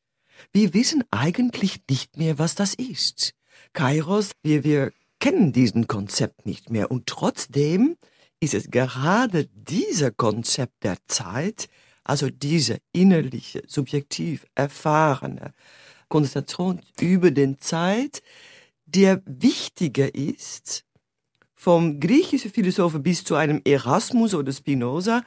Wir 0.52 0.75
wissen 0.75 1.04
eigentlich 1.11 1.80
nicht 1.88 2.16
mehr, 2.16 2.38
was 2.38 2.54
das 2.54 2.75
ist. 2.75 3.34
Kairos, 3.73 4.32
wir, 4.42 4.64
wir 4.64 4.92
kennen 5.20 5.52
diesen 5.52 5.87
Konzept 5.87 6.44
nicht 6.44 6.70
mehr 6.70 6.90
und 6.90 7.06
trotzdem 7.06 7.96
ist 8.44 8.54
es 8.54 8.70
gerade 8.70 9.48
dieser 9.54 10.10
Konzept 10.10 10.84
der 10.84 10.98
Zeit, 11.06 11.68
also 12.04 12.28
diese 12.28 12.78
innerliche, 12.92 13.62
subjektiv 13.66 14.44
erfahrene 14.54 15.54
Konzentration 16.08 16.80
über 17.00 17.30
den 17.30 17.58
Zeit, 17.58 18.22
der 18.84 19.22
wichtiger 19.24 20.14
ist, 20.14 20.84
vom 21.54 21.98
griechischen 21.98 22.52
Philosophen 22.52 23.02
bis 23.02 23.24
zu 23.24 23.34
einem 23.34 23.62
Erasmus 23.64 24.34
oder 24.34 24.52
Spinoza, 24.52 25.24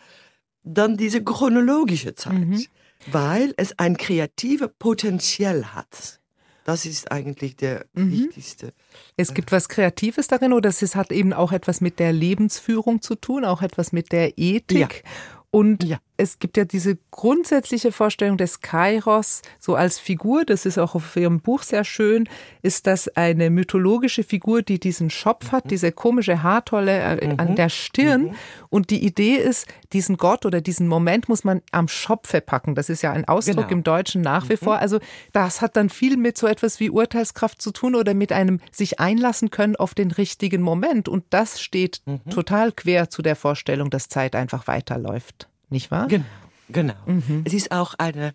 dann 0.64 0.96
diese 0.96 1.24
chronologische 1.24 2.14
Zeit, 2.14 2.34
mhm. 2.34 2.66
weil 3.08 3.54
es 3.58 3.78
ein 3.80 3.98
kreatives 3.98 4.70
Potenzial 4.78 5.74
hat. 5.74 6.20
Das 6.68 6.86
ist 6.86 7.14
eigentlich 7.14 7.56
der 7.56 7.86
mhm. 7.94 8.12
wichtigste. 8.12 8.74
Es 9.16 9.34
gibt 9.34 9.54
was 9.54 9.70
Kreatives 9.70 10.28
darin 10.28 10.52
oder 10.52 10.68
es 10.68 10.96
hat 10.98 11.14
eben 11.14 11.32
auch 11.32 11.54
etwas 11.54 11.80
mit 11.80 11.98
der 11.98 12.12
Lebensführung 12.12 13.02
zu 13.02 13.16
tun, 13.16 13.46
auch 13.46 13.62
etwas 13.62 13.94
mit 13.94 14.12
der 14.12 14.38
Ethik. 14.38 15.04
Ja. 15.06 15.12
Und 15.50 15.86
ja. 15.86 16.00
Es 16.18 16.40
gibt 16.40 16.58
ja 16.58 16.66
diese 16.66 16.98
grundsätzliche 17.12 17.92
Vorstellung 17.92 18.38
des 18.38 18.62
Kairos 18.62 19.44
so 19.60 19.76
als 19.76 20.00
Figur, 20.00 20.46
das 20.46 20.66
ist 20.66 20.80
auch 20.80 20.96
auf 20.96 21.16
Ihrem 21.16 21.40
Buch 21.40 21.62
sehr 21.62 21.84
schön, 21.84 22.28
ist 22.64 22.88
das 22.88 23.08
eine 23.10 23.52
mythologische 23.52 24.24
Figur, 24.24 24.64
die 24.64 24.80
diesen 24.80 25.12
Schopf 25.12 25.52
hat, 25.52 25.66
mhm. 25.66 25.70
diese 25.70 25.92
komische 25.92 26.42
Haartolle 26.42 27.00
äh, 27.00 27.28
mhm. 27.28 27.40
an 27.40 27.56
der 27.56 27.70
Stirn. 27.70 28.24
Mhm. 28.24 28.36
Und 28.70 28.90
die 28.90 29.06
Idee 29.06 29.36
ist, 29.36 29.68
diesen 29.94 30.18
Gott 30.18 30.46
oder 30.46 30.60
diesen 30.60 30.88
Moment 30.88 31.30
muss 31.30 31.44
man 31.44 31.62
am 31.72 31.88
Schopfe 31.88 32.42
packen. 32.42 32.74
Das 32.74 32.90
ist 32.90 33.04
ja 33.04 33.12
ein 33.14 33.28
Ausdruck 33.28 33.68
genau. 33.68 33.70
im 33.70 33.84
Deutschen 33.84 34.22
nach 34.22 34.50
wie 34.50 34.54
mhm. 34.54 34.58
vor. 34.58 34.80
Also 34.80 35.00
das 35.34 35.62
hat 35.62 35.78
dann 35.78 35.90
viel 35.90 36.18
mit 36.18 36.38
so 36.38 36.48
etwas 36.48 36.80
wie 36.80 36.90
Urteilskraft 36.90 37.62
zu 37.62 37.72
tun 37.72 37.96
oder 37.96 38.16
mit 38.16 38.32
einem 38.32 38.60
sich 38.72 39.00
einlassen 39.00 39.52
können 39.52 39.76
auf 39.76 39.94
den 39.94 40.12
richtigen 40.12 40.64
Moment. 40.64 41.08
Und 41.08 41.26
das 41.30 41.62
steht 41.62 42.02
mhm. 42.06 42.22
total 42.32 42.72
quer 42.72 43.10
zu 43.10 43.22
der 43.22 43.36
Vorstellung, 43.36 43.92
dass 43.92 44.10
Zeit 44.10 44.36
einfach 44.36 44.66
weiterläuft 44.68 45.48
nicht 45.70 45.92
wahr? 45.92 46.08
Genau. 46.08 46.26
genau. 46.70 46.96
Mhm. 47.06 47.44
Es 47.46 47.54
ist 47.54 47.72
auch 47.72 47.94
eine, 47.98 48.34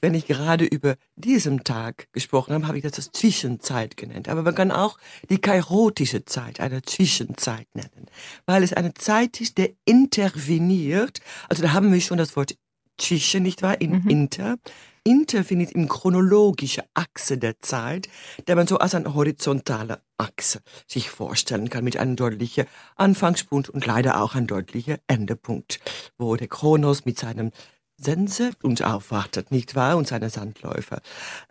wenn 0.00 0.14
ich 0.14 0.26
gerade 0.26 0.64
über 0.64 0.96
diesen 1.16 1.64
Tag 1.64 2.08
gesprochen 2.12 2.54
habe, 2.54 2.66
habe 2.66 2.76
ich 2.76 2.84
das 2.84 2.94
als 2.94 3.12
Zwischenzeit 3.12 3.96
genannt. 3.96 4.28
Aber 4.28 4.42
man 4.42 4.54
kann 4.54 4.70
auch 4.70 4.98
die 5.30 5.38
kairotische 5.38 6.24
Zeit 6.24 6.60
eine 6.60 6.82
Zwischenzeit 6.82 7.68
nennen, 7.74 8.06
weil 8.46 8.62
es 8.62 8.72
eine 8.72 8.94
Zeit 8.94 9.40
ist, 9.40 9.58
der 9.58 9.70
interveniert. 9.84 11.20
Also 11.48 11.62
da 11.62 11.72
haben 11.72 11.92
wir 11.92 12.00
schon 12.00 12.18
das 12.18 12.36
Wort 12.36 12.56
zwischen, 12.98 13.42
nicht 13.42 13.62
wahr? 13.62 13.80
In 13.80 14.02
mhm. 14.02 14.08
inter 14.08 14.56
interveniert 15.04 15.72
in 15.72 15.88
chronologische 15.88 16.84
Achse 16.94 17.38
der 17.38 17.60
Zeit, 17.60 18.08
der 18.46 18.56
man 18.56 18.66
so 18.66 18.78
als 18.78 18.94
eine 18.94 19.14
horizontale 19.14 20.00
Achse 20.18 20.60
sich 20.86 21.10
vorstellen 21.10 21.68
kann, 21.68 21.84
mit 21.84 21.96
einem 21.96 22.16
deutlichen 22.16 22.66
Anfangspunkt 22.96 23.68
und 23.68 23.86
leider 23.86 24.22
auch 24.22 24.34
ein 24.34 24.46
deutlicher 24.46 24.98
Endepunkt, 25.06 25.80
wo 26.18 26.36
der 26.36 26.48
Kronos 26.48 27.04
mit 27.04 27.18
seinem 27.18 27.50
Sense 27.96 28.50
uns 28.62 28.82
aufwartet, 28.82 29.50
nicht 29.50 29.74
wahr? 29.74 29.96
Und 29.96 30.08
seine 30.08 30.30
Sandläufer. 30.30 31.00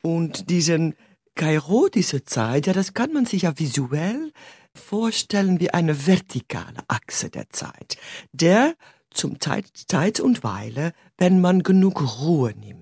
Und 0.02 0.50
diesen 0.50 0.96
Kairo, 1.36 1.88
Zeit, 2.26 2.68
ja, 2.68 2.74
das 2.74 2.94
kann 2.94 3.14
man 3.14 3.26
sich 3.26 3.44
ja 3.44 3.58
visuell 3.58 4.32
vorstellen 4.76 5.60
wie 5.60 5.74
eine 5.74 6.08
vertikale 6.08 6.80
Achse 6.88 7.30
der 7.30 7.50
Zeit, 7.50 7.98
der 8.32 8.76
zum 9.12 9.40
Zeit, 9.40 9.66
Zeit 9.88 10.20
und 10.20 10.44
Weile, 10.44 10.94
wenn 11.18 11.42
man 11.42 11.64
genug 11.64 12.20
Ruhe 12.22 12.54
nimmt, 12.58 12.81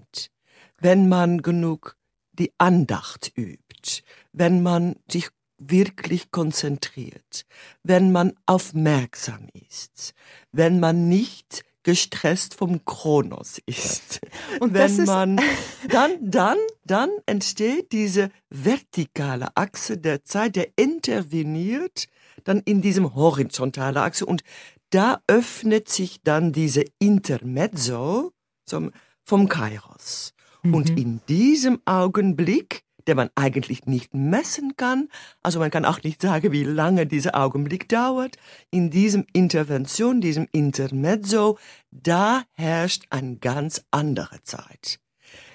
wenn 0.79 1.09
man 1.09 1.41
genug 1.41 1.95
die 2.33 2.53
Andacht 2.57 3.31
übt, 3.35 4.03
wenn 4.31 4.63
man 4.63 4.95
sich 5.09 5.29
wirklich 5.57 6.31
konzentriert, 6.31 7.45
wenn 7.83 8.11
man 8.11 8.33
aufmerksam 8.45 9.49
ist, 9.53 10.13
wenn 10.51 10.79
man 10.79 11.09
nicht 11.09 11.63
gestresst 11.83 12.55
vom 12.55 12.85
Kronos 12.85 13.59
ist. 13.65 14.21
Und 14.59 14.73
wenn 14.73 15.03
man 15.05 15.41
dann 15.89 16.11
dann 16.21 16.57
dann 16.85 17.09
entsteht 17.25 17.91
diese 17.91 18.29
vertikale 18.49 19.55
Achse 19.55 19.97
der 19.97 20.23
Zeit, 20.23 20.55
der 20.55 20.69
interveniert 20.75 22.07
dann 22.43 22.59
in 22.59 22.81
diesem 22.81 23.15
horizontale 23.15 24.01
Achse 24.01 24.25
und 24.25 24.43
da 24.91 25.21
öffnet 25.27 25.89
sich 25.89 26.21
dann 26.23 26.51
diese 26.51 26.83
Intermezzo 26.97 28.31
zum, 28.65 28.91
vom 29.23 29.47
Kairos. 29.47 30.33
Mhm. 30.63 30.73
Und 30.73 30.89
in 30.99 31.21
diesem 31.27 31.81
Augenblick, 31.85 32.83
der 33.07 33.15
man 33.15 33.29
eigentlich 33.35 33.85
nicht 33.85 34.13
messen 34.13 34.75
kann, 34.77 35.09
also 35.41 35.59
man 35.59 35.71
kann 35.71 35.85
auch 35.85 36.03
nicht 36.03 36.21
sagen, 36.21 36.51
wie 36.51 36.63
lange 36.63 37.07
dieser 37.07 37.35
Augenblick 37.39 37.89
dauert, 37.89 38.37
in 38.71 38.89
diesem 38.89 39.25
Intervention, 39.33 40.21
diesem 40.21 40.47
Intermezzo, 40.51 41.57
da 41.91 42.43
herrscht 42.53 43.05
eine 43.09 43.37
ganz 43.37 43.83
andere 43.91 44.43
Zeit 44.43 44.99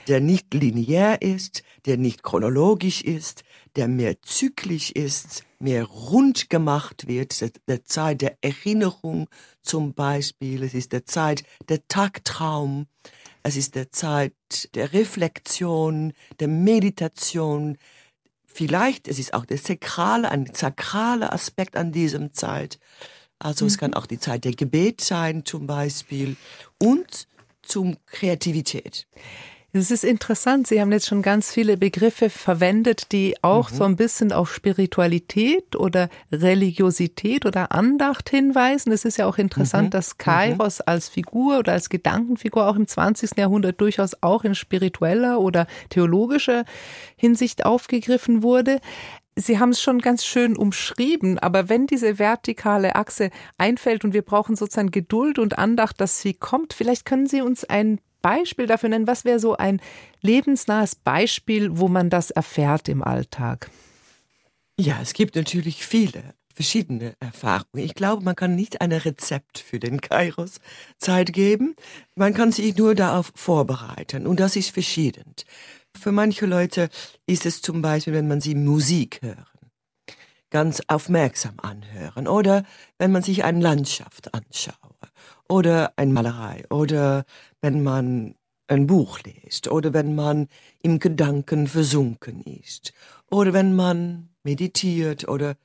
der 0.09 0.21
nicht 0.21 0.53
linear 0.55 1.23
ist, 1.23 1.63
der 1.87 1.97
nicht 1.97 2.23
chronologisch 2.23 3.03
ist, 3.03 3.45
der 3.76 3.88
mehr 3.88 4.21
zyklisch 4.23 4.90
ist, 4.90 5.45
mehr 5.59 5.85
rund 5.85 6.50
gemacht 6.50 7.07
wird, 7.09 7.40
der, 7.40 7.50
der 7.66 7.85
Zeit 7.85 8.21
der 8.21 8.38
Erinnerung 8.40 9.28
zum 9.62 9.95
Beispiel, 9.95 10.62
es 10.62 10.75
ist 10.75 10.93
der 10.93 11.07
Zeit 11.07 11.45
der 11.69 11.87
Tagtraum, 11.88 12.87
es 13.43 13.57
ist 13.57 13.75
der 13.75 13.90
Zeit 13.90 14.35
der 14.75 14.93
Reflexion, 14.93 16.12
der 16.40 16.49
Meditation. 16.49 17.76
Vielleicht, 18.47 19.09
es 19.09 19.19
ist 19.19 19.35
auch 19.35 19.45
der 19.45 19.59
sakrale, 19.59 20.31
ein 20.31 20.50
sakraler 20.54 21.33
Aspekt 21.33 21.76
an 21.76 21.93
diesem 21.93 22.33
Zeit. 22.33 22.78
Also 23.38 23.64
mhm. 23.64 23.69
es 23.69 23.78
kann 23.78 23.95
auch 23.95 24.07
die 24.07 24.19
Zeit 24.19 24.45
der 24.45 24.52
Gebet 24.52 25.00
sein 25.00 25.45
zum 25.45 25.66
Beispiel 25.66 26.37
und 26.83 27.26
zum 27.62 27.97
Kreativität. 28.07 29.07
Es 29.76 29.90
ist 29.90 30.04
interessant. 30.04 30.69
Sie 30.69 30.81
haben 30.81 30.93
jetzt 30.93 31.09
schon 31.09 31.21
ganz 31.21 31.52
viele 31.52 31.76
Begriffe 31.76 32.31
verwendet, 32.31 33.11
die 33.11 33.35
auch 33.43 33.73
mhm. 33.73 33.75
so 33.75 33.83
ein 33.83 33.97
bisschen 33.97 34.31
auf 34.31 34.54
Spiritualität 34.54 35.75
oder 35.75 36.11
Religiosität 36.31 37.45
oder 37.45 37.73
Andacht 37.73 38.31
hinweisen. 38.31 38.93
Es 38.93 39.04
ist 39.04 39.16
ja 39.16 39.26
auch 39.26 39.37
interessant, 39.37 39.88
mhm. 39.88 39.90
dass 39.90 40.16
Kairos 40.16 40.78
mhm. 40.78 40.85
als 40.87 41.09
Figur 41.09 41.59
oder 41.59 41.73
als 41.73 41.88
Gedankenfigur 41.88 42.69
auch 42.69 42.76
im 42.76 42.87
20. 42.87 43.37
Jahrhundert 43.37 43.81
durchaus 43.81 44.12
auch 44.21 44.45
in 44.45 44.54
spiritueller 44.54 45.40
oder 45.40 45.66
theologischer 45.88 46.64
Hinsicht 47.16 47.66
aufgegriffen 47.66 48.45
wurde. 48.45 48.78
Sie 49.35 49.59
haben 49.59 49.71
es 49.71 49.83
schon 49.83 49.99
ganz 49.99 50.25
schön 50.25 50.57
umschrieben, 50.57 51.40
aber 51.40 51.69
wenn 51.69 51.88
diese 51.88 52.21
vertikale 52.21 52.95
Achse 52.95 53.31
einfällt 53.59 54.04
und 54.04 54.14
wir 54.14 54.23
brauchen 54.23 54.54
sozusagen 54.54 54.93
Geduld 54.93 55.40
und 55.40 55.59
Andacht, 55.59 56.00
dass 56.00 56.21
sie 56.21 56.35
kommt, 56.35 56.75
vielleicht 56.75 57.04
können 57.04 57.26
Sie 57.26 57.43
uns 57.43 57.64
ein 57.64 57.99
Beispiel 58.25 58.66
dafür 58.66 58.88
nennen? 58.88 59.07
Was 59.07 59.26
wäre 59.26 59.38
so 59.38 59.54
ein 59.54 59.83
lebensnahes 60.23 60.95
Beispiel, 60.95 61.76
wo 61.78 61.88
man 61.88 62.09
das 62.09 62.31
erfährt 62.31 62.88
im 62.88 63.02
Alltag? 63.02 63.71
Ja, 64.81 64.99
es 65.02 65.12
gibt 65.12 65.37
natürlich 65.37 65.85
viele 65.85 66.35
verschiedene 66.54 67.14
Erfahrungen. 67.21 67.85
Ich 67.85 67.95
glaube, 67.95 68.25
man 68.25 68.35
kann 68.35 68.57
nicht 68.57 68.81
ein 68.81 68.93
Rezept 68.93 69.59
für 69.59 69.78
den 69.78 70.00
Kairos 70.00 70.61
Zeit 70.97 71.35
geben. 71.35 71.76
Man 72.14 72.33
kann 72.33 72.50
sich 72.50 72.75
nur 72.78 72.95
darauf 72.95 73.31
vorbereiten 73.35 74.26
und 74.26 74.40
das 74.40 74.57
ist 74.57 74.71
verschieden. 74.71 75.35
Für 75.95 76.11
manche 76.11 76.47
Leute 76.47 76.88
ist 77.26 77.45
es 77.45 77.61
zum 77.61 77.83
Beispiel, 77.83 78.14
wenn 78.14 78.28
man 78.28 78.40
sie 78.40 78.54
Musik 78.54 79.21
hören, 79.21 79.71
ganz 80.49 80.81
aufmerksam 80.87 81.57
anhören 81.59 82.26
oder 82.26 82.64
wenn 82.97 83.12
man 83.12 83.23
sich 83.23 83.45
eine 83.45 83.61
Landschaft 83.61 84.33
anschaut 84.33 84.95
oder 85.49 85.93
eine 85.97 86.13
Malerei 86.13 86.65
oder 86.71 87.25
wenn 87.61 87.83
man 87.83 88.35
ein 88.67 88.87
Buch 88.87 89.21
liest 89.21 89.69
oder 89.69 89.93
wenn 89.93 90.15
man 90.15 90.49
im 90.83 90.99
Gedanken 90.99 91.67
versunken 91.67 92.43
ist 92.43 92.93
oder 93.31 93.53
wenn 93.53 93.77
man 93.77 94.31
meditiert 94.43 95.29
oder 95.29 95.57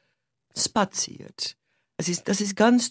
spaziert. 0.55 1.55
Es 1.97 2.07
ist, 2.07 2.27
das 2.27 2.39
ist 2.39 2.55
ganz, 2.55 2.89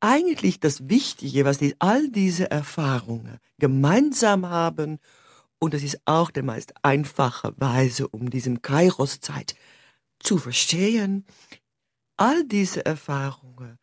eigentlich 0.00 0.60
das 0.60 0.88
Wichtige, 0.88 1.44
was 1.44 1.58
die, 1.58 1.74
all 1.78 2.08
diese 2.08 2.50
Erfahrungen 2.50 3.38
gemeinsam 3.58 4.48
haben 4.48 4.98
und 5.58 5.74
das 5.74 5.82
ist 5.82 6.00
auch 6.04 6.30
der 6.30 6.42
meist 6.42 6.74
einfache 6.82 7.54
Weise, 7.56 8.08
um 8.08 8.30
diesem 8.30 8.62
Kairos-Zeit 8.62 9.54
zu 10.18 10.38
verstehen. 10.38 11.24
All 12.16 12.44
diese 12.44 12.84
Erfahrungen 12.84 13.78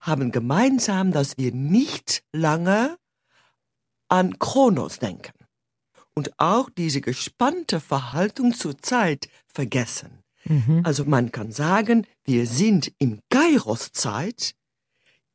haben 0.00 0.32
gemeinsam, 0.32 1.12
dass 1.12 1.36
wir 1.36 1.52
nicht 1.52 2.22
lange 2.32 2.96
an 4.08 4.38
Kronos 4.38 4.98
denken 4.98 5.32
und 6.14 6.38
auch 6.38 6.68
diese 6.70 7.00
gespannte 7.00 7.80
Verhaltung 7.80 8.54
zur 8.54 8.78
Zeit 8.78 9.28
vergessen. 9.46 10.22
Mhm. 10.44 10.80
Also 10.84 11.04
man 11.04 11.32
kann 11.32 11.52
sagen, 11.52 12.06
wir 12.24 12.46
sind 12.46 12.92
im 12.98 13.20
Kairos-Zeit, 13.30 14.54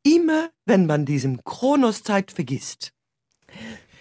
immer 0.04 0.50
wenn 0.66 0.86
man 0.88 1.06
diesem 1.06 1.44
Kronos-Zeit 1.44 2.32
vergisst. 2.32 2.92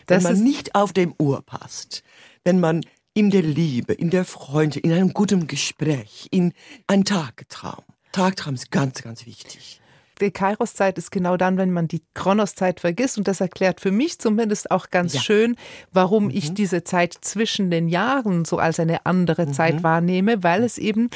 Wenn 0.06 0.22
man 0.22 0.42
nicht 0.42 0.74
auf 0.74 0.92
dem 0.92 1.14
Uhr 1.18 1.42
passt, 1.42 2.02
wenn 2.42 2.60
man 2.60 2.84
in 3.14 3.30
der 3.30 3.42
Liebe, 3.42 3.92
in 3.92 4.10
der 4.10 4.24
Freunde, 4.24 4.80
in 4.80 4.92
einem 4.92 5.14
guten 5.14 5.46
Gespräch, 5.46 6.28
in 6.30 6.52
ein 6.86 7.04
Tagtraum. 7.04 7.84
Tagtraum 8.12 8.54
ist 8.54 8.70
ganz, 8.70 9.02
ganz 9.02 9.24
wichtig 9.24 9.80
die 10.20 10.30
Kairos-Zeit 10.30 10.98
ist 10.98 11.10
genau 11.10 11.36
dann, 11.36 11.56
wenn 11.56 11.72
man 11.72 11.88
die 11.88 12.02
Kronos-Zeit 12.14 12.80
vergisst. 12.80 13.18
Und 13.18 13.28
das 13.28 13.40
erklärt 13.40 13.80
für 13.80 13.90
mich 13.90 14.18
zumindest 14.18 14.70
auch 14.70 14.90
ganz 14.90 15.14
ja. 15.14 15.20
schön, 15.20 15.56
warum 15.92 16.24
mhm. 16.24 16.30
ich 16.30 16.54
diese 16.54 16.84
Zeit 16.84 17.16
zwischen 17.20 17.70
den 17.70 17.88
Jahren 17.88 18.44
so 18.44 18.58
als 18.58 18.78
eine 18.80 19.06
andere 19.06 19.46
mhm. 19.46 19.52
Zeit 19.52 19.82
wahrnehme, 19.82 20.42
weil 20.42 20.62
es 20.62 20.78
eben 20.78 21.10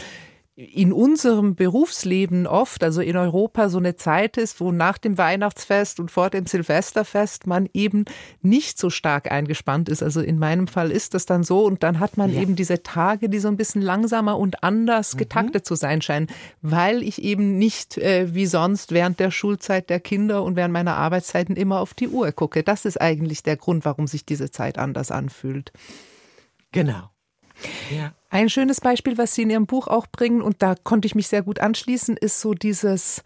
in 0.59 0.93
unserem 0.93 1.55
Berufsleben 1.55 2.49
oft, 2.49 2.83
also 2.83 3.01
in 3.01 3.17
Europa, 3.17 3.69
so 3.69 3.79
eine 3.79 3.95
Zeit 3.95 4.37
ist, 4.37 4.61
wo 4.61 4.73
nach 4.73 4.99
dem 4.99 5.17
Weihnachtsfest 5.17 6.01
und 6.01 6.11
vor 6.11 6.31
dem 6.31 6.47
Silvesterfest 6.47 7.47
man 7.47 7.69
eben 7.75 8.07
nicht 8.43 8.77
so 8.77 8.91
stark 8.91 9.31
eingespannt 9.31 9.89
ist. 9.89 10.03
Also 10.03 10.21
in 10.21 10.37
meinem 10.37 10.67
Fall 10.67 10.91
ist 10.91 11.15
das 11.15 11.27
dann 11.27 11.45
so 11.45 11.65
und 11.65 11.85
dann 11.85 12.01
hat 12.01 12.17
man 12.17 12.35
ja. 12.35 12.43
eben 12.43 12.57
diese 12.57 12.83
Tage, 12.83 13.29
die 13.29 13.39
so 13.39 13.47
ein 13.47 13.57
bisschen 13.57 13.83
langsamer 13.83 14.37
und 14.37 14.65
anders 14.65 15.15
mhm. 15.15 15.19
getaktet 15.19 15.65
zu 15.65 15.77
sein 15.77 16.03
scheinen, 16.03 16.27
weil 16.61 17.05
ich 17.05 17.23
eben 17.23 17.57
nicht 17.57 17.97
äh, 17.97 18.35
wie 18.35 18.47
sonst 18.47 18.91
während 18.91 19.21
der 19.21 19.31
Schulzeit 19.31 19.89
der 19.89 20.01
Kinder 20.01 20.43
und 20.43 20.57
während 20.57 20.73
meiner 20.73 20.97
Arbeitszeiten 20.97 21.55
immer 21.55 21.79
auf 21.79 21.95
die 21.95 22.09
Uhr 22.09 22.33
gucke. 22.33 22.65
Das 22.65 22.85
ist 22.85 23.01
eigentlich 23.01 23.45
der 23.45 23.57
Grund, 23.57 23.85
warum 23.85 24.09
sich 24.09 24.27
diese 24.27 24.51
Zeit 24.51 24.77
anders 24.77 25.13
anfühlt. 25.13 25.71
Genau. 26.73 27.11
Ein 28.31 28.51
schönes 28.51 28.81
Beispiel, 28.81 29.17
was 29.19 29.35
Sie 29.35 29.43
in 29.43 29.51
Ihrem 29.51 29.67
Buch 29.67 29.89
auch 29.89 30.07
bringen, 30.07 30.43
und 30.43 30.63
da 30.63 30.75
konnte 30.75 31.07
ich 31.07 31.15
mich 31.15 31.29
sehr 31.29 31.43
gut 31.43 31.61
anschließen, 31.61 32.17
ist 32.17 32.41
so 32.41 32.55
dieses, 32.55 33.23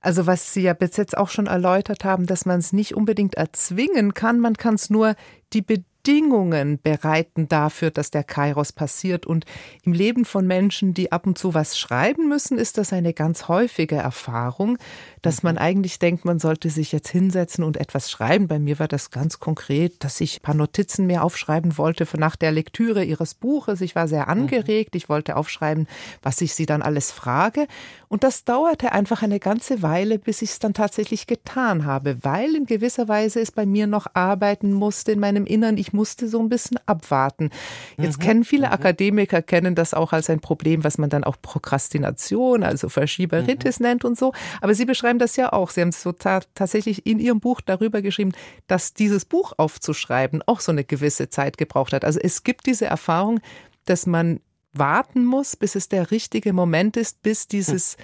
also 0.00 0.26
was 0.26 0.52
Sie 0.52 0.62
ja 0.62 0.74
bis 0.74 0.96
jetzt 0.96 1.16
auch 1.16 1.28
schon 1.28 1.46
erläutert 1.46 2.04
haben, 2.04 2.26
dass 2.26 2.46
man 2.46 2.58
es 2.58 2.72
nicht 2.72 2.94
unbedingt 2.94 3.34
erzwingen 3.34 4.14
kann, 4.14 4.40
man 4.40 4.54
kann 4.56 4.74
es 4.74 4.90
nur 4.90 5.14
die 5.52 5.62
Bedingungen 5.62 5.93
Bedingungen 6.04 6.78
bereiten 6.82 7.48
dafür, 7.48 7.90
dass 7.90 8.10
der 8.10 8.24
Kairos 8.24 8.72
passiert. 8.72 9.24
Und 9.24 9.46
im 9.84 9.94
Leben 9.94 10.26
von 10.26 10.46
Menschen, 10.46 10.92
die 10.92 11.10
ab 11.10 11.26
und 11.26 11.38
zu 11.38 11.54
was 11.54 11.78
schreiben 11.78 12.28
müssen, 12.28 12.58
ist 12.58 12.76
das 12.76 12.92
eine 12.92 13.14
ganz 13.14 13.48
häufige 13.48 13.96
Erfahrung, 13.96 14.76
dass 15.22 15.42
man 15.42 15.56
eigentlich 15.56 15.98
denkt, 15.98 16.26
man 16.26 16.38
sollte 16.38 16.68
sich 16.68 16.92
jetzt 16.92 17.08
hinsetzen 17.08 17.64
und 17.64 17.78
etwas 17.78 18.10
schreiben. 18.10 18.48
Bei 18.48 18.58
mir 18.58 18.78
war 18.78 18.88
das 18.88 19.10
ganz 19.10 19.40
konkret, 19.40 20.04
dass 20.04 20.20
ich 20.20 20.40
ein 20.40 20.42
paar 20.42 20.54
Notizen 20.54 21.06
mehr 21.06 21.24
aufschreiben 21.24 21.78
wollte 21.78 22.06
nach 22.18 22.36
der 22.36 22.52
Lektüre 22.52 23.02
ihres 23.02 23.32
Buches. 23.32 23.80
Ich 23.80 23.94
war 23.94 24.06
sehr 24.06 24.28
angeregt. 24.28 24.94
Ich 24.96 25.08
wollte 25.08 25.36
aufschreiben, 25.36 25.88
was 26.22 26.42
ich 26.42 26.54
sie 26.54 26.66
dann 26.66 26.82
alles 26.82 27.12
frage. 27.12 27.66
Und 28.08 28.24
das 28.24 28.44
dauerte 28.44 28.92
einfach 28.92 29.22
eine 29.22 29.40
ganze 29.40 29.80
Weile, 29.80 30.18
bis 30.18 30.42
ich 30.42 30.50
es 30.50 30.58
dann 30.58 30.74
tatsächlich 30.74 31.26
getan 31.26 31.86
habe, 31.86 32.22
weil 32.22 32.54
in 32.54 32.66
gewisser 32.66 33.08
Weise 33.08 33.40
es 33.40 33.50
bei 33.50 33.64
mir 33.64 33.86
noch 33.86 34.06
arbeiten 34.12 34.74
musste 34.74 35.12
in 35.12 35.20
meinem 35.20 35.46
Innern. 35.46 35.78
Ich 35.78 35.93
musste 35.94 36.28
so 36.28 36.40
ein 36.40 36.48
bisschen 36.48 36.78
abwarten. 36.86 37.50
Jetzt 37.96 38.18
mhm. 38.18 38.22
kennen 38.22 38.44
viele 38.44 38.66
mhm. 38.66 38.72
Akademiker, 38.74 39.40
kennen 39.40 39.74
das 39.74 39.94
auch 39.94 40.12
als 40.12 40.28
ein 40.28 40.40
Problem, 40.40 40.84
was 40.84 40.98
man 40.98 41.08
dann 41.08 41.24
auch 41.24 41.36
Prokrastination, 41.40 42.62
also 42.62 42.88
Verschieberitis 42.88 43.80
mhm. 43.80 43.86
nennt 43.86 44.04
und 44.04 44.18
so. 44.18 44.32
Aber 44.60 44.74
Sie 44.74 44.84
beschreiben 44.84 45.18
das 45.18 45.36
ja 45.36 45.52
auch. 45.52 45.70
Sie 45.70 45.80
haben 45.80 45.92
so 45.92 46.12
ta 46.12 46.40
tatsächlich 46.54 47.06
in 47.06 47.18
Ihrem 47.18 47.40
Buch 47.40 47.60
darüber 47.60 48.02
geschrieben, 48.02 48.32
dass 48.66 48.92
dieses 48.92 49.24
Buch 49.24 49.52
aufzuschreiben 49.56 50.42
auch 50.46 50.60
so 50.60 50.72
eine 50.72 50.84
gewisse 50.84 51.28
Zeit 51.28 51.56
gebraucht 51.56 51.92
hat. 51.92 52.04
Also 52.04 52.20
es 52.20 52.42
gibt 52.42 52.66
diese 52.66 52.86
Erfahrung, 52.86 53.40
dass 53.84 54.06
man 54.06 54.40
warten 54.72 55.24
muss, 55.24 55.56
bis 55.56 55.74
es 55.74 55.88
der 55.88 56.10
richtige 56.10 56.52
Moment 56.52 56.96
ist, 56.96 57.22
bis 57.22 57.46
dieses, 57.46 57.96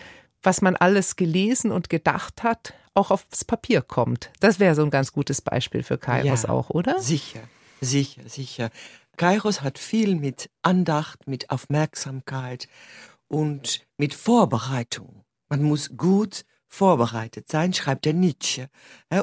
was 0.42 0.62
man 0.62 0.76
alles 0.76 1.16
gelesen 1.16 1.72
und 1.72 1.90
gedacht 1.90 2.42
hat, 2.42 2.74
auch 2.94 3.10
aufs 3.10 3.44
Papier 3.44 3.82
kommt. 3.82 4.30
Das 4.40 4.58
wäre 4.60 4.74
so 4.74 4.82
ein 4.82 4.90
ganz 4.90 5.12
gutes 5.12 5.40
Beispiel 5.40 5.82
für 5.82 5.98
Kairos 5.98 6.44
ja, 6.44 6.48
auch, 6.48 6.70
oder? 6.70 7.00
Sicher. 7.00 7.40
Sicher, 7.80 8.28
sicher. 8.28 8.70
Kairos 9.16 9.62
hat 9.62 9.78
viel 9.78 10.16
mit 10.16 10.50
Andacht, 10.62 11.26
mit 11.26 11.50
Aufmerksamkeit 11.50 12.68
und 13.28 13.86
mit 13.98 14.14
Vorbereitung. 14.14 15.24
Man 15.48 15.62
muss 15.62 15.96
gut 15.96 16.44
vorbereitet 16.66 17.48
sein, 17.48 17.74
schreibt 17.74 18.04
der 18.04 18.14
Nietzsche, 18.14 18.68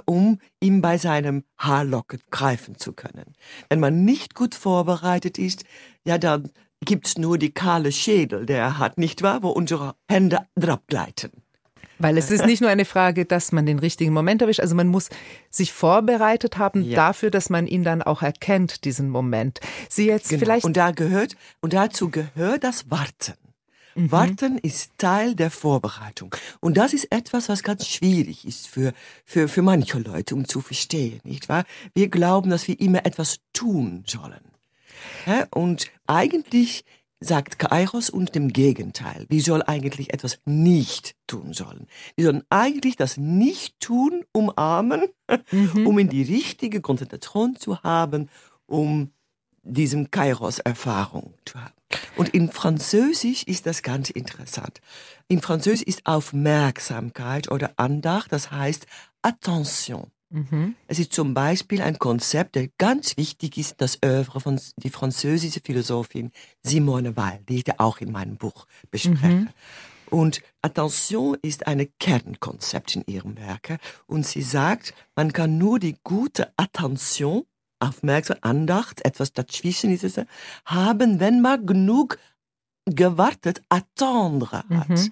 um 0.05 0.39
ihm 0.59 0.81
bei 0.81 0.97
seinem 0.97 1.43
Haarlocken 1.57 2.21
greifen 2.29 2.77
zu 2.77 2.93
können. 2.93 3.35
Wenn 3.69 3.79
man 3.79 4.03
nicht 4.03 4.35
gut 4.35 4.53
vorbereitet 4.53 5.37
ist, 5.37 5.63
ja, 6.05 6.17
dann 6.17 6.51
gibt's 6.81 7.17
nur 7.17 7.37
die 7.37 7.51
kahle 7.51 7.91
Schädel, 7.91 8.45
der 8.45 8.59
er 8.59 8.77
hat, 8.79 8.97
nicht 8.97 9.21
wahr, 9.21 9.43
wo 9.43 9.49
unsere 9.49 9.95
Hände 10.09 10.45
drauf 10.55 10.79
gleiten. 10.87 11.31
Weil 11.99 12.17
es 12.17 12.31
ist 12.31 12.45
nicht 12.45 12.61
nur 12.61 12.69
eine 12.69 12.85
Frage, 12.85 13.25
dass 13.25 13.51
man 13.51 13.65
den 13.65 13.79
richtigen 13.79 14.13
Moment 14.13 14.41
erwischt, 14.41 14.59
also 14.59 14.75
man 14.75 14.87
muss 14.87 15.09
sich 15.49 15.73
vorbereitet 15.73 16.57
haben 16.57 16.83
ja. 16.83 16.95
dafür, 16.95 17.31
dass 17.31 17.49
man 17.49 17.67
ihn 17.67 17.83
dann 17.83 18.01
auch 18.01 18.21
erkennt, 18.21 18.85
diesen 18.85 19.09
Moment. 19.09 19.59
Sie 19.89 20.07
jetzt 20.07 20.29
genau. 20.29 20.39
vielleicht. 20.39 20.65
Und 20.65 20.77
da 20.77 20.91
gehört, 20.91 21.35
und 21.61 21.73
dazu 21.73 22.09
gehört 22.09 22.63
das 22.63 22.89
Warten. 22.91 23.33
Mhm. 23.95 24.11
Warten 24.11 24.57
ist 24.59 24.91
Teil 24.97 25.35
der 25.35 25.49
Vorbereitung. 25.49 26.35
Und 26.59 26.77
das 26.77 26.93
ist 26.93 27.11
etwas, 27.11 27.49
was 27.49 27.63
ganz 27.63 27.87
schwierig 27.87 28.45
ist 28.45 28.67
für, 28.67 28.93
für, 29.25 29.47
für 29.47 29.63
manche 29.63 29.97
Leute, 29.97 30.35
um 30.35 30.47
zu 30.47 30.61
verstehen, 30.61 31.19
nicht 31.23 31.49
wahr? 31.49 31.63
Wir 31.95 32.09
glauben, 32.09 32.51
dass 32.51 32.67
wir 32.67 32.79
immer 32.79 33.05
etwas 33.05 33.39
tun 33.53 34.03
sollen. 34.05 34.39
Und 35.51 35.87
eigentlich 36.05 36.85
sagt 37.19 37.59
Kairos 37.59 38.09
und 38.09 38.35
dem 38.35 38.53
Gegenteil. 38.53 39.25
Wir 39.29 39.41
sollen 39.41 39.63
eigentlich 39.63 40.13
etwas 40.13 40.39
nicht 40.45 41.15
tun 41.25 41.53
sollen. 41.53 41.87
Wir 42.15 42.25
sollen 42.25 42.43
eigentlich 42.49 42.95
das 42.95 43.17
Nicht-Tun 43.17 44.23
umarmen, 44.31 45.05
mhm. 45.51 45.87
um 45.87 45.97
in 45.99 46.09
die 46.09 46.23
richtige 46.23 46.81
Konzentration 46.81 47.55
zu 47.55 47.81
haben, 47.81 48.29
um 48.65 49.11
diesem 49.63 50.11
Kairos-Erfahrung 50.11 51.33
zu 51.45 51.59
haben. 51.59 51.73
Und 52.15 52.29
in 52.29 52.51
Französisch 52.51 53.43
ist 53.43 53.65
das 53.65 53.81
ganz 53.81 54.09
interessant. 54.09 54.81
In 55.27 55.41
Französisch 55.41 55.83
ist 55.83 56.05
Aufmerksamkeit 56.05 57.49
oder 57.49 57.71
Andacht, 57.77 58.31
das 58.31 58.51
heißt 58.51 58.87
Attention. 59.21 60.11
Mhm. 60.29 60.75
Es 60.87 60.99
ist 60.99 61.13
zum 61.13 61.33
Beispiel 61.33 61.81
ein 61.81 61.99
Konzept, 61.99 62.55
der 62.55 62.69
ganz 62.77 63.15
wichtig 63.17 63.57
ist, 63.57 63.75
das 63.79 63.99
Oeuvre 64.03 64.41
von 64.41 64.59
die 64.77 64.89
französische 64.89 65.61
Philosophin 65.63 66.31
Simone 66.63 67.15
Weil, 67.15 67.39
die 67.47 67.57
ich 67.57 67.79
auch 67.79 67.99
in 67.99 68.11
meinem 68.11 68.37
Buch 68.37 68.67
bespreche. 68.91 69.27
Mhm. 69.27 69.49
Und 70.09 70.41
Attention 70.61 71.37
ist 71.41 71.67
ein 71.67 71.87
Kernkonzept 71.99 72.95
in 72.95 73.03
ihrem 73.07 73.37
Werke. 73.37 73.77
Und 74.05 74.25
sie 74.25 74.41
sagt, 74.41 74.93
man 75.15 75.33
kann 75.33 75.57
nur 75.57 75.79
die 75.79 75.97
gute 76.03 76.51
Attention, 76.57 77.43
Aufmerksamkeit, 77.79 78.43
Andacht, 78.43 79.05
etwas 79.05 79.33
dazwischen 79.33 79.91
ist 79.91 80.03
es, 80.03 80.19
haben, 80.65 81.19
wenn 81.19 81.41
man 81.41 81.65
genug 81.65 82.17
gewartet, 82.85 83.61
attendre 83.69 84.63
hat. 84.69 84.89
Mhm. 84.89 85.11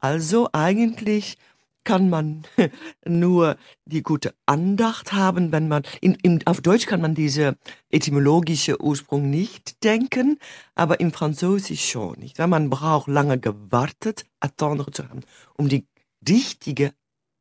Also 0.00 0.48
eigentlich 0.52 1.38
kann 1.84 2.08
man 2.08 2.42
nur 3.06 3.56
die 3.84 4.02
gute 4.02 4.34
Andacht 4.46 5.12
haben, 5.12 5.52
wenn 5.52 5.68
man, 5.68 5.82
in, 6.00 6.14
in, 6.22 6.46
auf 6.46 6.60
Deutsch 6.60 6.86
kann 6.86 7.00
man 7.00 7.14
diese 7.14 7.56
etymologische 7.90 8.80
Ursprung 8.80 9.30
nicht 9.30 9.82
denken, 9.84 10.38
aber 10.74 11.00
im 11.00 11.12
Französisch 11.12 11.88
schon, 11.88 12.18
nicht? 12.18 12.38
Weil 12.38 12.48
man 12.48 12.70
braucht 12.70 13.08
lange 13.08 13.38
gewartet, 13.38 14.24
attendre 14.40 14.90
zu 14.90 15.08
haben, 15.08 15.20
um 15.56 15.68
die 15.68 15.86
richtige 16.28 16.94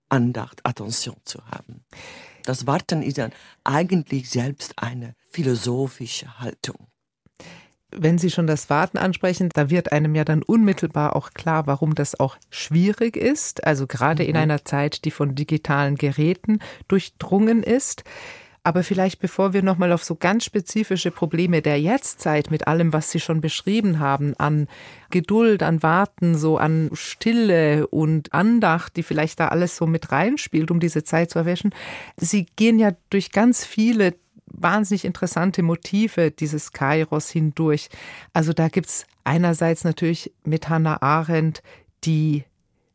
Andacht, 0.10 0.60
Attention 0.66 1.18
zu 1.24 1.46
haben. 1.46 1.86
Das 2.44 2.68
Warten 2.68 3.02
ist 3.02 3.18
dann 3.18 3.32
eigentlich 3.64 4.30
selbst 4.30 4.74
eine 4.78 5.16
philosophische 5.30 6.40
Haltung 6.40 6.91
wenn 7.96 8.18
Sie 8.18 8.30
schon 8.30 8.48
das 8.48 8.70
Warten 8.70 8.98
ansprechen, 8.98 9.50
da 9.54 9.70
wird 9.70 9.92
einem 9.92 10.16
ja 10.16 10.24
dann 10.24 10.44
unmittelbar 10.44 11.16
auch 11.16 11.32
klar, 11.32 11.68
warum 11.68 11.96
das 11.96 12.20
auch 12.20 12.38
schwierig 12.50 13.18
ist. 13.18 13.66
Also 13.66 13.88
gerade 13.88 14.24
mhm. 14.24 14.30
in 14.30 14.38
einer 14.38 14.66
Zeit, 14.66 15.06
die 15.06 15.12
von 15.12 15.36
digitalen 15.36 15.96
Geräten 15.96 16.60
durchdrungen 16.88 17.64
ist. 17.64 18.04
Aber 18.64 18.84
vielleicht 18.84 19.20
bevor 19.20 19.54
wir 19.54 19.64
nochmal 19.64 19.92
auf 19.92 20.04
so 20.04 20.16
ganz 20.16 20.46
spezifische 20.46 21.10
Probleme 21.10 21.64
der 21.64 21.82
Jetztzeit 21.82 22.52
mit 22.52 22.68
allem, 22.68 22.94
was 22.94 23.10
Sie 23.10 23.20
schon 23.20 23.42
beschrieben 23.42 24.00
haben, 24.00 24.36
an 24.38 24.68
Geduld, 25.10 25.64
an 25.64 25.82
Warten, 25.82 26.38
so 26.38 26.58
an 26.58 26.92
Stille 26.94 27.88
und 27.88 28.32
Andacht, 28.34 28.98
die 28.98 29.04
vielleicht 29.04 29.40
da 29.40 29.48
alles 29.48 29.78
so 29.78 29.88
mit 29.88 30.12
reinspielt, 30.12 30.70
um 30.70 30.80
diese 30.80 31.04
Zeit 31.04 31.32
zu 31.32 31.40
erwischen. 31.40 31.74
Sie 32.18 32.46
gehen 32.56 32.78
ja 32.78 32.92
durch 33.10 33.32
ganz 33.32 33.66
viele 33.66 34.14
wahnsinnig 34.54 35.06
interessante 35.06 35.64
Motive 35.64 36.32
dieses 36.32 36.72
Kairos 36.72 37.30
hindurch. 37.30 37.90
Also 38.34 38.54
da 38.54 38.68
gibt 38.68 38.88
es 38.88 39.06
einerseits 39.24 39.84
natürlich 39.84 40.32
mit 40.44 40.70
Hannah 40.70 41.02
Arendt 41.02 41.62
die 42.04 42.44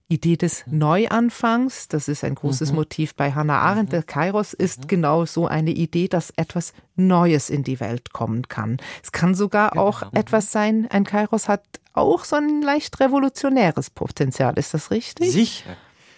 Idee 0.08 0.36
des 0.36 0.64
Neuanfangs. 0.66 1.88
Das 1.88 2.08
ist 2.08 2.22
ein 2.22 2.36
großes 2.36 2.70
mhm. 2.70 2.76
Motiv 2.76 3.14
bei 3.16 3.32
Hannah 3.32 3.58
Arendt. 3.58 3.88
Mhm. 3.88 3.90
Der 3.90 4.02
Kairos 4.04 4.52
ist 4.52 4.82
mhm. 4.82 4.88
genau 4.88 5.24
so 5.24 5.46
eine 5.46 5.70
Idee, 5.70 6.08
dass 6.08 6.30
etwas 6.36 6.72
Neues 6.94 7.50
in 7.50 7.64
die 7.64 7.80
Welt 7.80 8.12
kommen 8.12 8.48
kann. 8.48 8.76
Es 9.02 9.10
kann 9.10 9.34
sogar 9.34 9.70
genau. 9.70 9.86
auch 9.86 10.02
mhm. 10.02 10.10
etwas 10.18 10.52
sein, 10.52 10.86
ein 10.90 11.04
Kairos 11.04 11.48
hat 11.48 11.62
auch 11.92 12.24
so 12.24 12.36
ein 12.36 12.62
leicht 12.62 13.00
revolutionäres 13.00 13.90
Potenzial. 13.90 14.58
Ist 14.58 14.74
das 14.74 14.90
richtig? 14.90 15.32
Sicher. 15.32 15.76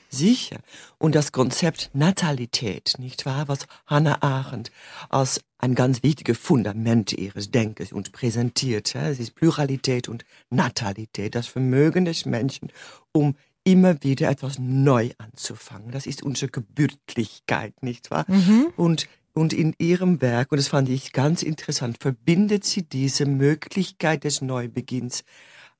Sicher. 0.09 0.59
Und 0.99 1.15
das 1.15 1.33
Konzept 1.33 1.91
Natalität, 1.93 2.95
nicht 2.99 3.27
wahr, 3.27 3.49
was 3.49 3.67
Hannah 3.87 4.23
Arendt 4.23 4.71
als 5.09 5.41
ein 5.59 5.75
ganz 5.75 6.03
wichtiges 6.03 6.39
Fundament 6.39 7.13
ihres 7.13 7.51
Denkens 7.51 7.93
uns 7.93 8.11
präsentiert. 8.11 8.95
Es 8.95 9.19
ist 9.19 9.35
Pluralität 9.35 10.09
und 10.09 10.25
Natalität, 10.51 11.35
das 11.35 11.47
Vermögen 11.47 12.05
des 12.05 12.27
Menschen, 12.27 12.73
um 13.13 13.35
immer 13.65 14.03
wieder 14.03 14.31
etwas 14.31 14.59
neu 14.59 15.11
anzufangen. 15.19 15.91
Das 15.91 16.07
ist 16.07 16.23
unsere 16.23 16.51
Gebürtlichkeit, 16.51 17.83
nicht 17.83 18.11
wahr? 18.11 18.25
Mhm. 18.29 18.69
Und 18.77 19.09
und 19.35 19.53
in 19.53 19.73
ihrem 19.79 20.21
Werk, 20.21 20.51
und 20.51 20.59
das 20.59 20.67
fand 20.67 20.89
ich 20.89 21.13
ganz 21.13 21.45
interessant, 21.45 21.99
verbindet 22.01 22.65
sie 22.65 22.83
diese 22.83 23.25
Möglichkeit 23.25 24.25
des 24.25 24.43
Neubeginns 24.43 25.23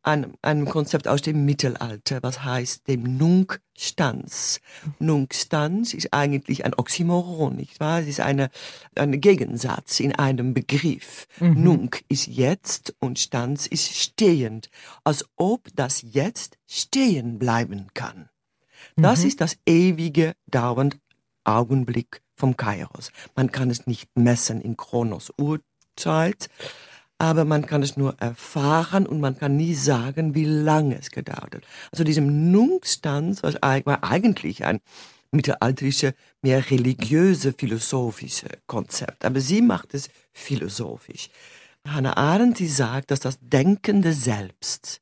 einem, 0.09 0.35
einem 0.43 0.69
Konzept 0.69 1.07
aus 1.07 1.23
dem 1.23 1.45
Mittelalter, 1.45 2.23
was 2.23 2.43
heißt 2.43 2.89
dem 2.89 3.17
Nunc 3.17 3.61
Stans. 3.77 4.61
Nunc 4.99 5.35
Stans 5.35 5.95
ist 5.95 6.13
eigentlich 6.13 6.65
ein 6.65 6.75
Oxymoron, 6.75 7.55
nicht 7.55 7.79
wahr? 7.79 8.01
Es 8.01 8.09
ist 8.09 8.21
eine, 8.21 8.51
ein 8.97 9.21
Gegensatz 9.21 10.01
in 10.01 10.15
einem 10.15 10.55
Begriff. 10.55 11.27
Mhm. 11.39 11.63
Nunc 11.63 12.05
ist 12.09 12.27
jetzt 12.27 12.95
und 12.99 13.19
Stans 13.19 13.67
ist 13.67 13.95
stehend, 13.95 14.71
als 15.05 15.25
ob 15.37 15.69
das 15.77 16.03
Jetzt 16.03 16.59
stehen 16.67 17.39
bleiben 17.39 17.89
kann. 17.95 18.29
Das 18.97 19.21
mhm. 19.21 19.29
ist 19.29 19.41
das 19.41 19.59
ewige, 19.67 20.35
dauernd 20.47 20.99
Augenblick 21.45 22.23
vom 22.35 22.57
Kairos. 22.57 23.11
Man 23.37 23.53
kann 23.53 23.71
es 23.71 23.87
nicht 23.87 24.09
messen 24.15 24.61
in 24.61 24.77
Kronos 24.77 25.33
Uhrzeit, 25.39 26.49
aber 27.19 27.45
man 27.45 27.67
kann 27.67 27.83
es 27.83 27.97
nur 27.97 28.15
erfahren 28.21 29.07
und 29.07 29.21
man 29.21 29.37
kann 29.37 29.57
nie 29.57 29.75
sagen, 29.75 30.35
wie 30.35 30.45
lange 30.45 30.99
es 30.99 31.11
gedauert 31.11 31.57
hat. 31.57 31.63
Also 31.91 32.05
diesem 32.05 32.53
Nungstanz 32.53 33.43
was 33.43 33.57
war 33.57 34.05
eigentlich 34.05 34.65
ein 34.65 34.81
mittelalterlicher, 35.31 36.13
mehr 36.43 36.71
religiöse, 36.71 37.53
philosophische 37.53 38.49
Konzept. 38.67 39.25
Aber 39.25 39.41
sie 39.41 39.61
macht 39.61 39.95
es 39.95 40.09
philosophisch. 40.33 41.29
Hannah 41.87 42.17
Arendt, 42.17 42.59
die 42.59 42.69
sagt, 42.69 43.11
dass 43.11 43.21
das 43.21 43.39
Denkende 43.41 44.13
Selbst, 44.13 45.01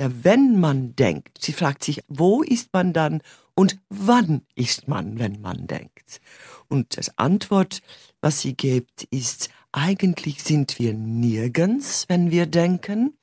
ja, 0.00 0.10
wenn 0.22 0.60
man 0.60 0.94
denkt, 0.94 1.38
sie 1.40 1.52
fragt 1.52 1.84
sich, 1.84 2.02
wo 2.08 2.42
ist 2.42 2.72
man 2.72 2.92
dann 2.92 3.20
und 3.54 3.78
wann 3.88 4.42
ist 4.54 4.88
man, 4.88 5.18
wenn 5.18 5.40
man 5.40 5.66
denkt? 5.66 6.20
Und 6.68 6.96
das 6.96 7.18
Antwort, 7.18 7.80
was 8.20 8.40
sie 8.40 8.54
gibt, 8.54 9.04
ist, 9.04 9.50
eigentlich 9.72 10.42
sind 10.42 10.78
wir 10.78 10.94
nirgends, 10.94 12.04
wenn 12.08 12.30
wir 12.30 12.46
denken. 12.46 13.18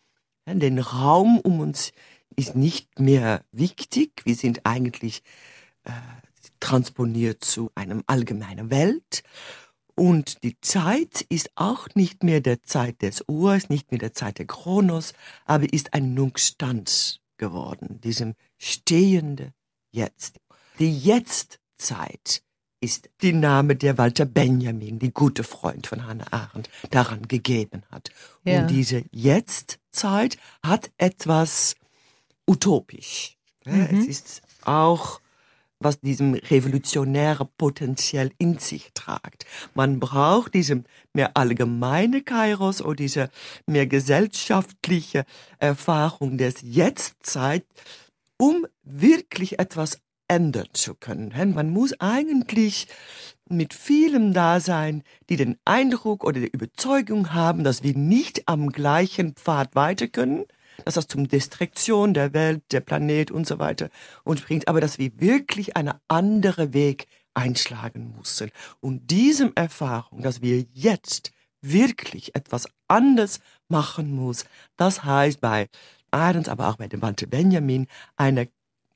Den 0.48 0.80
Raum 0.80 1.40
um 1.40 1.60
uns 1.60 1.92
ist 2.36 2.56
nicht 2.56 3.00
mehr 3.00 3.44
wichtig. 3.52 4.22
Wir 4.26 4.36
sind 4.36 4.66
eigentlich 4.66 5.24
äh, 5.84 5.92
transponiert 6.60 7.44
zu 7.44 7.72
einem 7.76 8.04
allgemeinen 8.08 8.70
Welt. 8.70 9.24
Und 9.96 10.44
die 10.44 10.60
Zeit 10.60 11.22
ist 11.30 11.50
auch 11.56 11.88
nicht 11.96 12.24
mehr 12.24 12.42
der 12.42 12.62
Zeit 12.64 13.02
des 13.02 13.24
Urs, 13.28 13.70
nicht 13.70 13.92
mehr 13.92 14.00
der 14.00 14.14
Zeit 14.14 14.40
der 14.40 14.46
Kronos, 14.46 15.14
aber 15.46 15.72
ist 15.72 15.94
ein 15.94 16.14
Nunstand 16.14 17.22
geworden, 17.38 18.02
diesem 18.02 18.36
stehende 18.58 19.54
Jetzt. 19.92 20.40
Die 20.80 20.98
Jetztzeit 20.98 22.44
ist 22.86 23.10
die 23.22 23.34
Name, 23.34 23.76
der 23.76 23.98
Walter 23.98 24.26
Benjamin, 24.26 25.00
die 25.00 25.12
gute 25.12 25.44
Freund 25.44 25.88
von 25.88 26.06
Hannah 26.06 26.32
Arendt, 26.32 26.70
daran 26.92 27.28
gegeben 27.28 27.84
hat. 27.92 28.12
Ja. 28.44 28.62
Und 28.62 28.68
diese 28.70 29.04
Jetztzeit 29.12 30.38
hat 30.64 30.92
etwas 30.98 31.76
utopisch. 32.48 33.38
Mhm. 33.66 33.88
Es 33.92 34.08
ist 34.08 34.42
auch 34.64 35.20
was 35.80 36.00
diesem 36.00 36.36
revolutionäre 36.36 37.46
Potenzial 37.46 38.32
in 38.38 38.58
sich 38.60 38.92
tragt. 38.94 39.46
Man 39.74 40.00
braucht 40.00 40.54
diese 40.54 40.84
mehr 41.14 41.36
allgemeine 41.36 42.22
Kairos 42.22 42.82
oder 42.82 42.96
diese 42.96 43.30
mehr 43.66 43.86
gesellschaftliche 43.86 45.26
Erfahrung 45.60 46.38
des 46.38 46.56
Jetztzeit, 46.62 47.66
um 48.38 48.66
wirklich 48.84 49.60
etwas 49.60 50.00
ändern 50.28 50.68
zu 50.74 50.96
können. 50.96 51.34
Man 51.54 51.70
muss 51.70 52.00
eigentlich 52.00 52.88
mit 53.48 53.74
vielem 53.74 54.34
da 54.34 54.60
sein, 54.60 55.04
die 55.30 55.36
den 55.36 55.58
Eindruck 55.66 56.24
oder 56.24 56.40
die 56.40 56.48
Überzeugung 56.48 57.34
haben, 57.34 57.64
dass 57.64 57.84
wir 57.84 57.96
nicht 57.96 58.48
am 58.48 58.70
gleichen 58.70 59.34
Pfad 59.36 59.76
weiter 59.76 60.08
können, 60.08 60.46
dass 60.84 60.96
das 60.96 61.08
zum 61.08 61.28
Distraktion 61.28 62.14
der 62.14 62.34
Welt, 62.34 62.64
der 62.72 62.82
Planet 62.82 63.32
und 63.32 63.48
so 63.48 63.60
weiter 63.60 63.90
uns 64.24 64.42
bringt, 64.42 64.68
aber 64.68 64.82
dass 64.82 64.98
wir 64.98 65.12
wirklich 65.20 65.78
einen 65.78 65.94
anderen 66.08 66.74
Weg 66.74 67.08
einschlagen 67.34 68.16
müssen. 68.18 68.50
Und 68.82 69.12
diesem 69.12 69.52
Erfahrung, 69.56 70.22
dass 70.22 70.42
wir 70.42 70.66
jetzt 70.74 71.32
wirklich 71.62 72.36
etwas 72.36 72.68
anders 72.88 73.40
machen 73.68 74.12
muss, 74.12 74.46
das 74.78 75.04
heißt 75.04 75.40
bei 75.42 75.70
Arendt, 76.12 76.50
aber 76.50 76.70
auch 76.70 76.78
bei 76.78 76.88
dem 76.88 77.02
Walter 77.02 77.28
Benjamin, 77.28 77.88
eine 78.16 78.48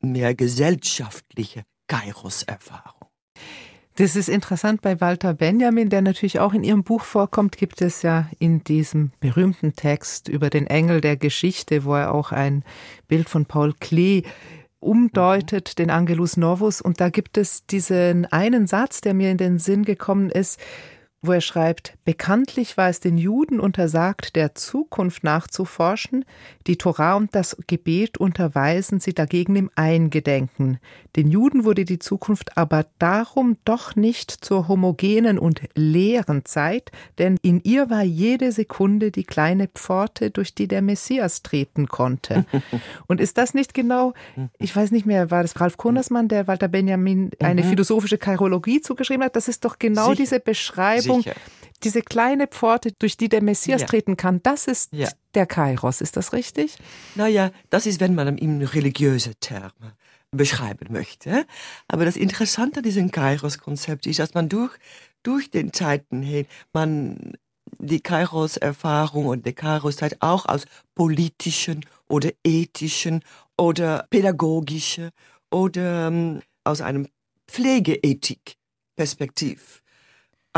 mehr 0.01 0.35
gesellschaftliche 0.35 1.63
Kairos-Erfahrung. 1.87 2.99
Das 3.95 4.15
ist 4.15 4.29
interessant 4.29 4.81
bei 4.81 5.01
Walter 5.01 5.33
Benjamin, 5.33 5.89
der 5.89 6.01
natürlich 6.01 6.39
auch 6.39 6.53
in 6.53 6.63
Ihrem 6.63 6.83
Buch 6.83 7.03
vorkommt, 7.03 7.57
gibt 7.57 7.81
es 7.81 8.01
ja 8.01 8.29
in 8.39 8.63
diesem 8.63 9.11
berühmten 9.19 9.75
Text 9.75 10.29
über 10.29 10.49
den 10.49 10.67
Engel 10.67 11.01
der 11.01 11.17
Geschichte, 11.17 11.83
wo 11.83 11.95
er 11.95 12.13
auch 12.13 12.31
ein 12.31 12.63
Bild 13.09 13.27
von 13.27 13.45
Paul 13.45 13.73
Klee 13.77 14.23
umdeutet, 14.79 15.79
den 15.79 15.89
Angelus 15.89 16.37
Novus. 16.37 16.79
Und 16.79 17.01
da 17.01 17.09
gibt 17.09 17.37
es 17.37 17.65
diesen 17.65 18.25
einen 18.27 18.67
Satz, 18.67 19.01
der 19.01 19.13
mir 19.13 19.31
in 19.31 19.37
den 19.37 19.59
Sinn 19.59 19.83
gekommen 19.83 20.29
ist, 20.29 20.61
wo 21.21 21.33
er 21.33 21.41
schreibt, 21.41 21.95
bekanntlich 22.05 22.77
war 22.77 22.87
es 22.87 23.01
den 23.01 23.17
Juden 23.17 23.59
untersagt, 23.59 24.37
der 24.37 24.55
Zukunft 24.55 25.23
nachzuforschen, 25.23 26.23
die 26.65 26.77
Torah 26.77 27.15
und 27.15 27.35
das 27.35 27.57
Gebet 27.67 28.17
unterweisen 28.17 29.01
sie 29.01 29.13
dagegen 29.13 29.57
im 29.57 29.69
Eingedenken. 29.75 30.79
Den 31.17 31.29
Juden 31.29 31.65
wurde 31.65 31.83
die 31.83 31.99
Zukunft 31.99 32.57
aber 32.57 32.85
darum 32.99 33.57
doch 33.65 33.97
nicht 33.97 34.31
zur 34.31 34.69
homogenen 34.69 35.39
und 35.39 35.61
leeren 35.75 36.45
Zeit, 36.45 36.91
denn 37.17 37.37
in 37.41 37.59
ihr 37.63 37.89
war 37.89 38.03
jede 38.03 38.53
Sekunde 38.53 39.11
die 39.11 39.25
kleine 39.25 39.67
Pforte, 39.67 40.31
durch 40.31 40.55
die 40.55 40.69
der 40.69 40.81
Messias 40.81 41.43
treten 41.43 41.87
konnte. 41.87 42.45
und 43.07 43.19
ist 43.19 43.37
das 43.37 43.53
nicht 43.53 43.73
genau, 43.73 44.13
ich 44.57 44.73
weiß 44.73 44.91
nicht 44.91 45.05
mehr, 45.05 45.31
war 45.31 45.41
das 45.41 45.59
Ralf 45.59 45.75
Konersmann, 45.75 46.29
der 46.29 46.47
Walter 46.47 46.69
Benjamin 46.69 47.31
eine 47.39 47.63
mhm. 47.63 47.67
philosophische 47.67 48.19
Chirologie 48.23 48.79
zugeschrieben 48.79 49.25
hat? 49.25 49.35
Das 49.35 49.49
ist 49.49 49.65
doch 49.65 49.79
genau 49.79 50.11
Sicher. 50.11 50.15
diese 50.15 50.39
Beschreibung. 50.39 51.08
Sicher 51.17 51.35
diese 51.83 52.01
kleine 52.01 52.47
Pforte, 52.47 52.91
durch 52.91 53.15
die 53.17 53.27
der 53.29 53.43
Messias 53.43 53.81
ja. 53.81 53.87
treten 53.87 54.15
kann, 54.17 54.41
das 54.43 54.67
ist 54.67 54.93
ja. 54.93 55.09
der 55.33 55.45
Kairos. 55.45 56.01
Ist 56.01 56.17
das 56.17 56.33
richtig? 56.33 56.75
Naja, 57.15 57.51
das 57.69 57.85
ist, 57.85 58.01
wenn 58.01 58.15
man 58.15 58.37
ihn 58.37 58.63
religiöse 58.63 59.35
Terme 59.35 59.93
beschreiben 60.31 60.91
möchte. 60.91 61.45
Aber 61.87 62.05
das 62.05 62.15
Interessante 62.15 62.79
an 62.79 62.83
diesem 62.83 63.11
Kairos-Konzept 63.11 64.07
ist, 64.07 64.17
dass 64.19 64.33
man 64.33 64.49
durch, 64.49 64.73
durch 65.23 65.49
den 65.49 65.73
Zeiten 65.73 66.21
hin, 66.21 66.45
man 66.73 67.33
die 67.77 68.01
Kairos-Erfahrung 68.01 69.27
und 69.27 69.45
die 69.45 69.53
Kairos-Zeit 69.53 70.17
auch 70.21 70.45
aus 70.45 70.65
politischen 70.95 71.85
oder 72.07 72.31
ethischen 72.43 73.23
oder 73.57 74.07
pädagogischen 74.09 75.11
oder 75.51 76.07
ähm, 76.07 76.41
aus 76.63 76.81
einem 76.81 77.07
Pflegeethik-Perspektiv 77.47 79.78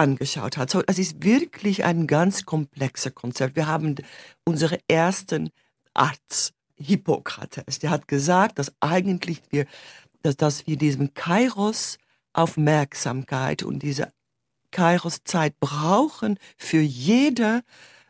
angeschaut 0.01 0.57
hat. 0.57 0.69
So, 0.69 0.81
es 0.87 0.99
ist 0.99 1.23
wirklich 1.23 1.85
ein 1.85 2.07
ganz 2.07 2.45
komplexer 2.45 3.11
Konzept. 3.11 3.55
Wir 3.55 3.67
haben 3.67 3.95
unsere 4.43 4.79
ersten 4.87 5.49
Arzt, 5.93 6.53
Hippokrates, 6.75 7.77
der 7.79 7.91
hat 7.91 8.07
gesagt, 8.07 8.57
dass 8.57 8.73
eigentlich 8.79 9.41
wir, 9.51 9.67
dass, 10.23 10.35
dass 10.35 10.65
wir 10.65 10.77
diesen 10.77 11.13
Kairos 11.13 11.99
Aufmerksamkeit 12.33 13.61
und 13.61 13.83
diese 13.83 14.11
Kairos-Zeit 14.71 15.59
brauchen 15.59 16.39
für 16.57 16.79
jede 16.79 17.61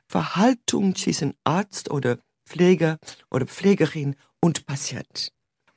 Verhaltung 0.07 0.95
zwischen 0.95 1.33
Arzt 1.43 1.89
oder 1.89 2.17
Pfleger 2.45 2.97
oder 3.29 3.45
Pflegerin 3.45 4.15
und 4.39 4.65
Patient. 4.65 5.31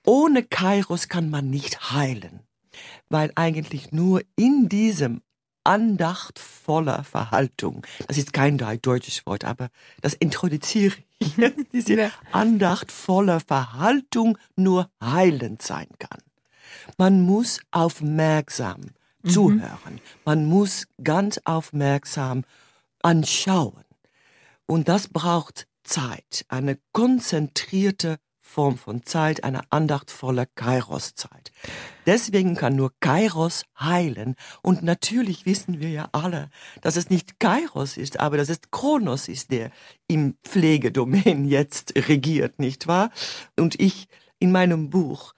Ohne 0.06 0.42
Kairos 0.42 1.08
kann 1.08 1.30
man 1.30 1.48
nicht 1.48 1.92
heilen, 1.92 2.40
weil 3.08 3.32
eigentlich 3.36 3.92
nur 3.92 4.22
in 4.36 4.68
diesem 4.68 5.22
andachtvoller 5.64 7.04
Verhaltung. 7.04 7.86
Das 8.06 8.18
ist 8.18 8.32
kein 8.32 8.58
deutsches 8.58 9.26
Wort, 9.26 9.44
aber 9.44 9.68
das 10.00 10.14
introduziere 10.14 10.94
ich 11.18 11.36
jetzt, 11.36 11.72
diese 11.72 12.12
andachtvoller 12.32 13.40
Verhaltung 13.40 14.38
nur 14.56 14.90
heilend 15.02 15.62
sein 15.62 15.88
kann. 15.98 16.20
Man 16.98 17.22
muss 17.22 17.60
aufmerksam 17.70 18.80
mhm. 19.22 19.28
zuhören. 19.28 20.00
Man 20.24 20.46
muss 20.46 20.86
ganz 21.02 21.40
aufmerksam 21.44 22.44
anschauen. 23.02 23.84
Und 24.66 24.88
das 24.88 25.08
braucht 25.08 25.66
Zeit, 25.82 26.46
eine 26.48 26.78
konzentrierte 26.92 28.18
Form 28.46 28.76
von 28.76 29.02
Zeit, 29.02 29.42
eine 29.42 29.62
andachtvolle 29.72 30.46
Kairos-Zeit. 30.54 31.50
Deswegen 32.06 32.54
kann 32.54 32.76
nur 32.76 32.92
Kairos 33.00 33.64
heilen. 33.80 34.36
Und 34.62 34.82
natürlich 34.82 35.46
wissen 35.46 35.80
wir 35.80 35.88
ja 35.88 36.08
alle, 36.12 36.50
dass 36.82 36.96
es 36.96 37.10
nicht 37.10 37.40
Kairos 37.40 37.96
ist, 37.96 38.20
aber 38.20 38.36
dass 38.36 38.50
es 38.50 38.60
Kronos 38.70 39.28
ist, 39.28 39.50
der 39.50 39.70
im 40.06 40.36
Pflegedomain 40.44 41.46
jetzt 41.46 41.94
regiert, 41.96 42.60
nicht 42.60 42.86
wahr? 42.86 43.10
Und 43.58 43.80
ich 43.80 44.08
in 44.38 44.52
meinem 44.52 44.90
Buch 44.90 45.32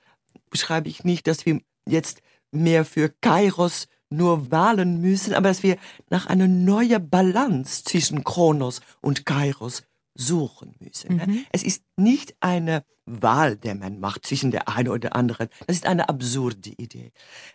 beschreibe 0.51 0.89
ich 0.89 1.05
nicht, 1.05 1.27
dass 1.29 1.47
wir 1.47 1.61
jetzt 1.89 2.21
mehr 2.51 2.85
für 2.85 3.09
Kairos 3.09 3.87
nur 4.11 4.51
wahlen 4.51 5.01
müssen, 5.01 5.33
aber 5.33 5.49
dass 5.49 5.63
wir 5.63 5.79
nach 6.11 6.27
einer 6.27 6.49
neuen 6.49 7.09
Balance 7.09 7.85
zwischen 7.85 8.25
Kronos 8.25 8.81
und 9.01 9.25
Kairos 9.25 9.85
suchen 10.17 10.75
müssen. 10.81 11.17
Mhm. 11.17 11.47
Es 11.53 11.63
ist 11.63 11.83
nicht 11.97 12.35
eine 12.41 12.85
Wahl, 13.05 13.57
der 13.57 13.75
man 13.75 14.01
macht 14.01 14.27
zwischen 14.27 14.51
der 14.51 14.69
einen 14.69 14.89
oder 14.89 14.99
der 14.99 15.17
anderen. 15.17 15.49
Das 15.67 15.77
ist 15.77 15.87
eine 15.87 16.09
absurde 16.09 16.71
Idee. 16.71 17.13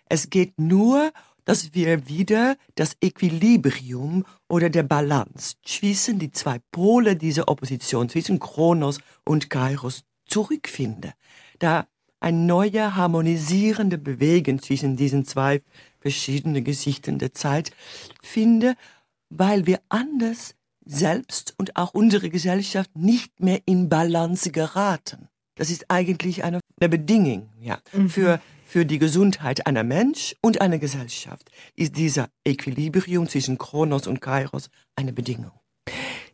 Es 0.08 0.30
geht 0.30 0.60
nur, 0.60 1.12
dass 1.45 1.74
wir 1.74 2.08
wieder 2.08 2.56
das 2.76 2.95
Equilibrium 3.02 4.26
oder 4.47 4.69
der 4.69 4.84
Balance 4.84 5.56
zwischen 5.63 6.19
die 6.19 6.32
zwei 6.32 6.60
Pole 6.71 7.15
dieser 7.15 7.47
Opposition, 7.47 8.10
zwischen 8.10 8.39
Kronos 8.39 9.00
und 9.26 9.50
Kairos 9.50 10.04
zurückfinden. 10.26 11.12
Da 11.60 11.88
ein 12.19 12.45
neuer 12.45 12.95
harmonisierender 12.95 13.97
Bewegen 13.97 14.62
zwischen 14.62 14.95
diesen 14.95 15.26
zwei 15.26 15.62
verschiedenen 16.00 16.63
Gesichten 16.63 17.17
der 17.17 17.34
Zeit 17.34 17.71
finde, 18.21 18.76
weil 19.30 19.65
wir 19.65 19.82
anders 19.89 20.56
selbst 20.86 21.54
und 21.58 21.76
auch 21.76 21.94
unsere 21.94 22.30
Gesellschaft 22.30 22.96
nicht 22.96 23.39
mehr 23.39 23.62
in 23.65 23.89
Balance 23.89 24.52
geraten. 24.52 25.28
Das 25.56 25.70
ist 25.70 25.89
eigentlich 25.89 26.44
eine, 26.44 26.60
eine 26.80 26.89
Bedingung 26.89 27.50
ja, 27.60 27.80
mhm. 27.94 28.10
für, 28.10 28.41
für 28.65 28.86
die 28.86 29.00
Gesundheit 29.00 29.67
einer 29.67 29.84
Mensch 29.84 30.36
und 30.41 30.62
einer 30.62 30.80
Gesellschaft. 30.80 31.52
Ist 31.76 31.98
dieser 31.98 32.30
Equilibrium 32.46 33.28
zwischen 33.28 33.58
Kronos 33.58 34.08
und 34.08 34.22
Kairos 34.22 34.70
eine 34.96 35.13
Bedingung. 35.13 35.52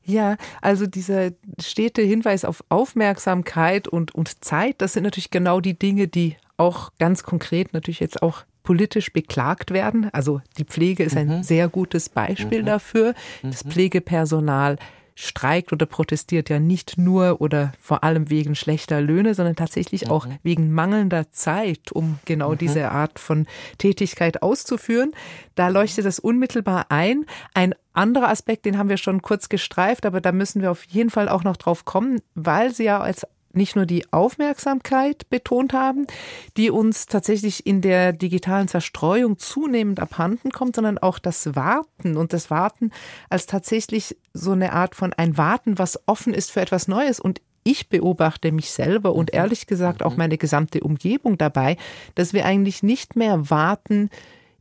Ja, 0.03 0.37
also 0.61 0.87
dieser 0.87 1.31
stete 1.59 2.01
Hinweis 2.01 2.45
auf 2.45 2.63
Aufmerksamkeit 2.69 3.89
und, 3.89 4.15
und 4.15 4.45
Zeit, 4.45 4.75
das 4.81 4.93
sind 4.93 5.03
natürlich 5.03 5.31
genau 5.31 5.59
die 5.59 5.77
Dinge, 5.77 6.07
die 6.07 6.37
auch 6.55 6.91
ganz 6.97 7.23
konkret 7.23 7.73
natürlich 7.73 7.99
jetzt 7.99 8.21
auch 8.21 8.45
politisch 8.67 9.13
beklagt 9.13 9.71
werden. 9.71 10.09
Also 10.11 10.41
die 10.57 10.65
Pflege 10.65 11.05
ist 11.05 11.15
ein 11.15 11.37
mhm. 11.37 11.43
sehr 11.43 11.69
gutes 11.69 12.09
Beispiel 12.09 12.63
mhm. 12.63 12.65
dafür. 12.65 13.13
Das 13.41 13.63
mhm. 13.63 13.71
Pflegepersonal 13.71 14.77
streikt 15.15 15.71
oder 15.71 15.85
protestiert 15.85 16.49
ja 16.49 16.59
nicht 16.59 16.97
nur 16.97 17.39
oder 17.39 17.71
vor 17.79 18.03
allem 18.03 18.29
wegen 18.29 18.55
schlechter 18.55 18.99
Löhne, 18.99 19.35
sondern 19.35 19.55
tatsächlich 19.55 20.07
mhm. 20.07 20.11
auch 20.11 20.27
wegen 20.43 20.73
mangelnder 20.73 21.31
Zeit, 21.31 21.93
um 21.93 22.19
genau 22.25 22.51
mhm. 22.51 22.57
diese 22.57 22.91
Art 22.91 23.19
von 23.19 23.47
Tätigkeit 23.77 24.43
auszuführen. 24.43 25.13
Da 25.55 25.69
leuchtet 25.69 26.05
das 26.05 26.19
unmittelbar 26.19 26.87
ein. 26.89 27.25
Ein 27.53 27.73
anderer 27.93 28.27
Aspekt, 28.27 28.65
den 28.65 28.77
haben 28.77 28.89
wir 28.89 28.97
schon 28.97 29.21
kurz 29.21 29.47
gestreift, 29.47 30.05
aber 30.05 30.19
da 30.19 30.33
müssen 30.33 30.61
wir 30.61 30.71
auf 30.71 30.83
jeden 30.83 31.09
Fall 31.09 31.29
auch 31.29 31.45
noch 31.45 31.55
drauf 31.55 31.85
kommen, 31.85 32.19
weil 32.35 32.73
sie 32.73 32.83
ja 32.83 32.99
als 32.99 33.25
nicht 33.57 33.75
nur 33.75 33.85
die 33.85 34.05
Aufmerksamkeit 34.11 35.29
betont 35.29 35.73
haben, 35.73 36.07
die 36.55 36.69
uns 36.69 37.07
tatsächlich 37.07 37.65
in 37.65 37.81
der 37.81 38.13
digitalen 38.13 38.67
Zerstreuung 38.67 39.37
zunehmend 39.37 39.99
abhanden 39.99 40.51
kommt, 40.51 40.75
sondern 40.75 40.97
auch 40.97 41.19
das 41.19 41.55
Warten 41.55 42.15
und 42.15 42.33
das 42.33 42.49
Warten 42.49 42.91
als 43.29 43.45
tatsächlich 43.45 44.15
so 44.33 44.51
eine 44.51 44.73
Art 44.73 44.95
von 44.95 45.13
ein 45.13 45.37
Warten, 45.37 45.77
was 45.77 45.99
offen 46.07 46.33
ist 46.33 46.51
für 46.51 46.61
etwas 46.61 46.87
Neues. 46.87 47.19
Und 47.19 47.41
ich 47.63 47.89
beobachte 47.89 48.53
mich 48.53 48.71
selber 48.71 49.13
und 49.13 49.33
mhm. 49.33 49.39
ehrlich 49.39 49.67
gesagt 49.67 50.01
auch 50.01 50.11
mhm. 50.11 50.17
meine 50.17 50.37
gesamte 50.37 50.79
Umgebung 50.79 51.37
dabei, 51.37 51.75
dass 52.15 52.33
wir 52.33 52.45
eigentlich 52.45 52.81
nicht 52.81 53.15
mehr 53.15 53.49
warten, 53.49 54.09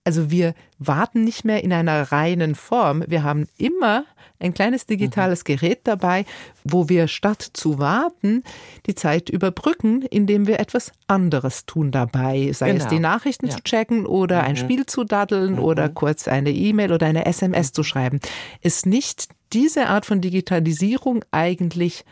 also 0.06 0.30
wir 0.30 0.54
warten 0.78 1.24
nicht 1.24 1.44
mehr 1.44 1.64
in 1.64 1.72
einer 1.72 2.12
reinen 2.12 2.54
Form. 2.54 3.02
Wir 3.08 3.24
haben 3.24 3.48
immer 3.58 4.04
ein 4.38 4.54
kleines 4.54 4.86
digitales 4.86 5.40
mhm. 5.40 5.44
Gerät 5.44 5.80
dabei, 5.82 6.24
wo 6.62 6.88
wir 6.88 7.08
statt 7.08 7.42
zu 7.42 7.80
warten 7.80 8.44
die 8.86 8.94
Zeit 8.94 9.28
überbrücken, 9.28 10.02
indem 10.02 10.46
wir 10.46 10.60
etwas 10.60 10.92
anderes 11.08 11.66
tun 11.66 11.90
dabei. 11.90 12.52
Sei 12.52 12.70
genau. 12.70 12.84
es 12.84 12.88
die 12.88 13.00
Nachrichten 13.00 13.46
ja. 13.46 13.56
zu 13.56 13.62
checken 13.62 14.06
oder 14.06 14.42
mhm. 14.42 14.48
ein 14.48 14.56
Spiel 14.56 14.86
zu 14.86 15.02
daddeln 15.02 15.54
mhm. 15.54 15.58
oder 15.58 15.88
kurz 15.88 16.28
eine 16.28 16.50
E-Mail 16.50 16.92
oder 16.92 17.06
eine 17.06 17.26
SMS 17.26 17.72
zu 17.72 17.82
schreiben. 17.82 18.20
Ist 18.60 18.86
nicht 18.86 19.30
diese 19.52 19.88
Art 19.88 20.06
von 20.06 20.20
Digitalisierung 20.20 21.24
eigentlich 21.32 22.04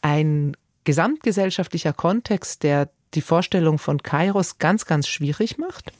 ein 0.00 0.56
gesamtgesellschaftlicher 0.84 1.92
Kontext, 1.92 2.62
der 2.62 2.90
die 3.14 3.20
Vorstellung 3.20 3.78
von 3.78 4.00
Kairos 4.00 4.58
ganz, 4.58 4.86
ganz 4.86 5.08
schwierig 5.08 5.58
macht? 5.58 5.92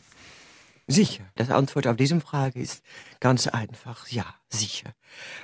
Sicher. 0.92 1.24
Das 1.34 1.50
Antwort 1.50 1.86
auf 1.86 1.96
diese 1.96 2.20
Frage 2.20 2.60
ist 2.60 2.82
ganz 3.18 3.46
einfach. 3.46 4.08
Ja, 4.08 4.26
sicher. 4.50 4.94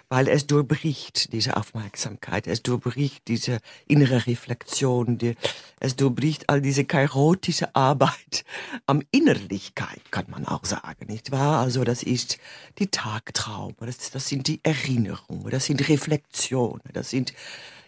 Weil 0.09 0.29
es 0.29 0.47
durchbricht 0.47 1.33
diese 1.33 1.57
Aufmerksamkeit. 1.57 2.47
Es 2.47 2.63
durchbricht 2.63 3.27
diese 3.29 3.61
innere 3.87 4.27
Reflexion. 4.27 5.19
Die, 5.19 5.37
es 5.81 5.97
durchbricht 5.97 6.49
all 6.51 6.61
diese 6.61 6.85
kairotische 6.85 7.75
Arbeit 7.75 8.45
am 8.87 9.03
Innerlichkeit, 9.11 10.01
kann 10.11 10.27
man 10.29 10.47
auch 10.47 10.65
sagen, 10.65 11.07
nicht 11.07 11.31
wahr? 11.31 11.61
Also 11.61 11.85
das 11.85 12.03
ist 12.03 12.39
die 12.79 12.89
Tagtraum. 12.89 13.75
Das, 13.81 14.11
das 14.11 14.29
sind 14.29 14.47
die 14.49 14.61
Erinnerungen. 14.63 15.51
Das 15.51 15.65
sind 15.65 15.89
Reflexionen. 15.89 16.83
Das 16.93 17.11
sind 17.11 17.33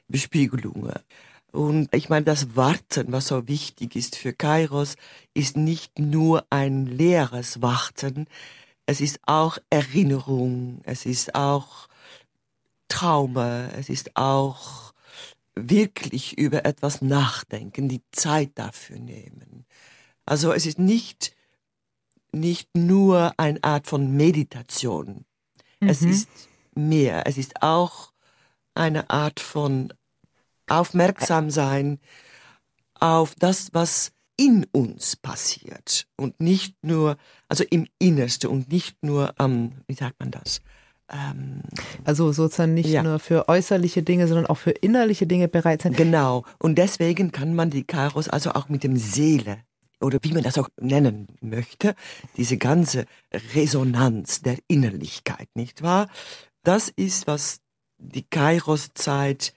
Bespiegelungen. 0.08 0.94
Und 1.52 1.94
ich 1.94 2.08
meine, 2.08 2.24
das 2.24 2.54
Warten, 2.56 3.12
was 3.12 3.28
so 3.28 3.48
wichtig 3.48 3.96
ist 3.96 4.16
für 4.16 4.32
Kairos, 4.32 4.96
ist 5.34 5.56
nicht 5.56 5.98
nur 5.98 6.44
ein 6.50 6.86
leeres 6.86 7.60
Warten, 7.60 8.26
es 8.86 9.00
ist 9.00 9.20
auch 9.26 9.58
Erinnerung, 9.70 10.80
es 10.82 11.06
ist 11.06 11.34
auch 11.34 11.88
Trauma, 12.88 13.68
es 13.76 13.88
ist 13.88 14.16
auch 14.16 14.92
wirklich 15.54 16.38
über 16.38 16.64
etwas 16.64 17.02
nachdenken, 17.02 17.88
die 17.88 18.02
Zeit 18.10 18.50
dafür 18.56 18.98
nehmen. 18.98 19.64
Also 20.26 20.52
es 20.52 20.66
ist 20.66 20.78
nicht, 20.78 21.34
nicht 22.32 22.68
nur 22.76 23.32
eine 23.36 23.62
Art 23.62 23.86
von 23.86 24.16
Meditation. 24.16 25.24
Mhm. 25.80 25.88
Es 25.88 26.02
ist 26.02 26.28
mehr. 26.74 27.26
Es 27.26 27.38
ist 27.38 27.62
auch 27.62 28.12
eine 28.74 29.10
Art 29.10 29.40
von 29.40 29.92
aufmerksam 30.70 31.50
sein 31.50 31.98
auf 32.94 33.35
das, 33.38 33.70
was 33.72 34.12
in 34.37 34.66
uns 34.72 35.16
passiert 35.16 36.06
und 36.16 36.40
nicht 36.40 36.74
nur, 36.83 37.16
also 37.48 37.64
im 37.70 37.87
Innersten 37.98 38.48
und 38.48 38.72
nicht 38.72 38.96
nur 39.02 39.35
am, 39.38 39.72
wie 39.87 39.94
sagt 39.94 40.18
man 40.18 40.30
das? 40.30 40.61
Ähm, 41.11 41.62
also 42.04 42.33
sozusagen 42.33 42.74
nicht 42.74 42.88
ja. 42.88 43.02
nur 43.02 43.18
für 43.18 43.48
äußerliche 43.48 44.02
Dinge, 44.02 44.28
sondern 44.28 44.46
auch 44.46 44.56
für 44.56 44.70
innerliche 44.70 45.26
Dinge 45.26 45.48
bereit 45.48 45.83
sein. 45.83 45.92
Genau. 45.92 46.44
Und 46.59 46.78
deswegen 46.78 47.33
kann 47.33 47.54
man 47.54 47.70
die 47.70 47.85
Karos 47.85 48.28
also 48.28 48.52
auch 48.52 48.68
mit 48.68 48.83
dem 48.83 48.96
Seele 48.96 49.59
oder 50.00 50.18
wie 50.22 50.33
man 50.33 50.42
das 50.42 50.56
auch 50.56 50.68
nennen 50.80 51.28
möchte, 51.40 51.94
diese 52.37 52.56
ganze 52.56 53.04
Resonanz 53.54 54.40
der 54.40 54.56
Innerlichkeit, 54.68 55.48
nicht 55.54 55.83
wahr? 55.83 56.09
Das 56.62 56.88
ist, 56.88 57.26
was 57.26 57.61
die 57.98 58.22
Kairos-Zeit 58.22 59.52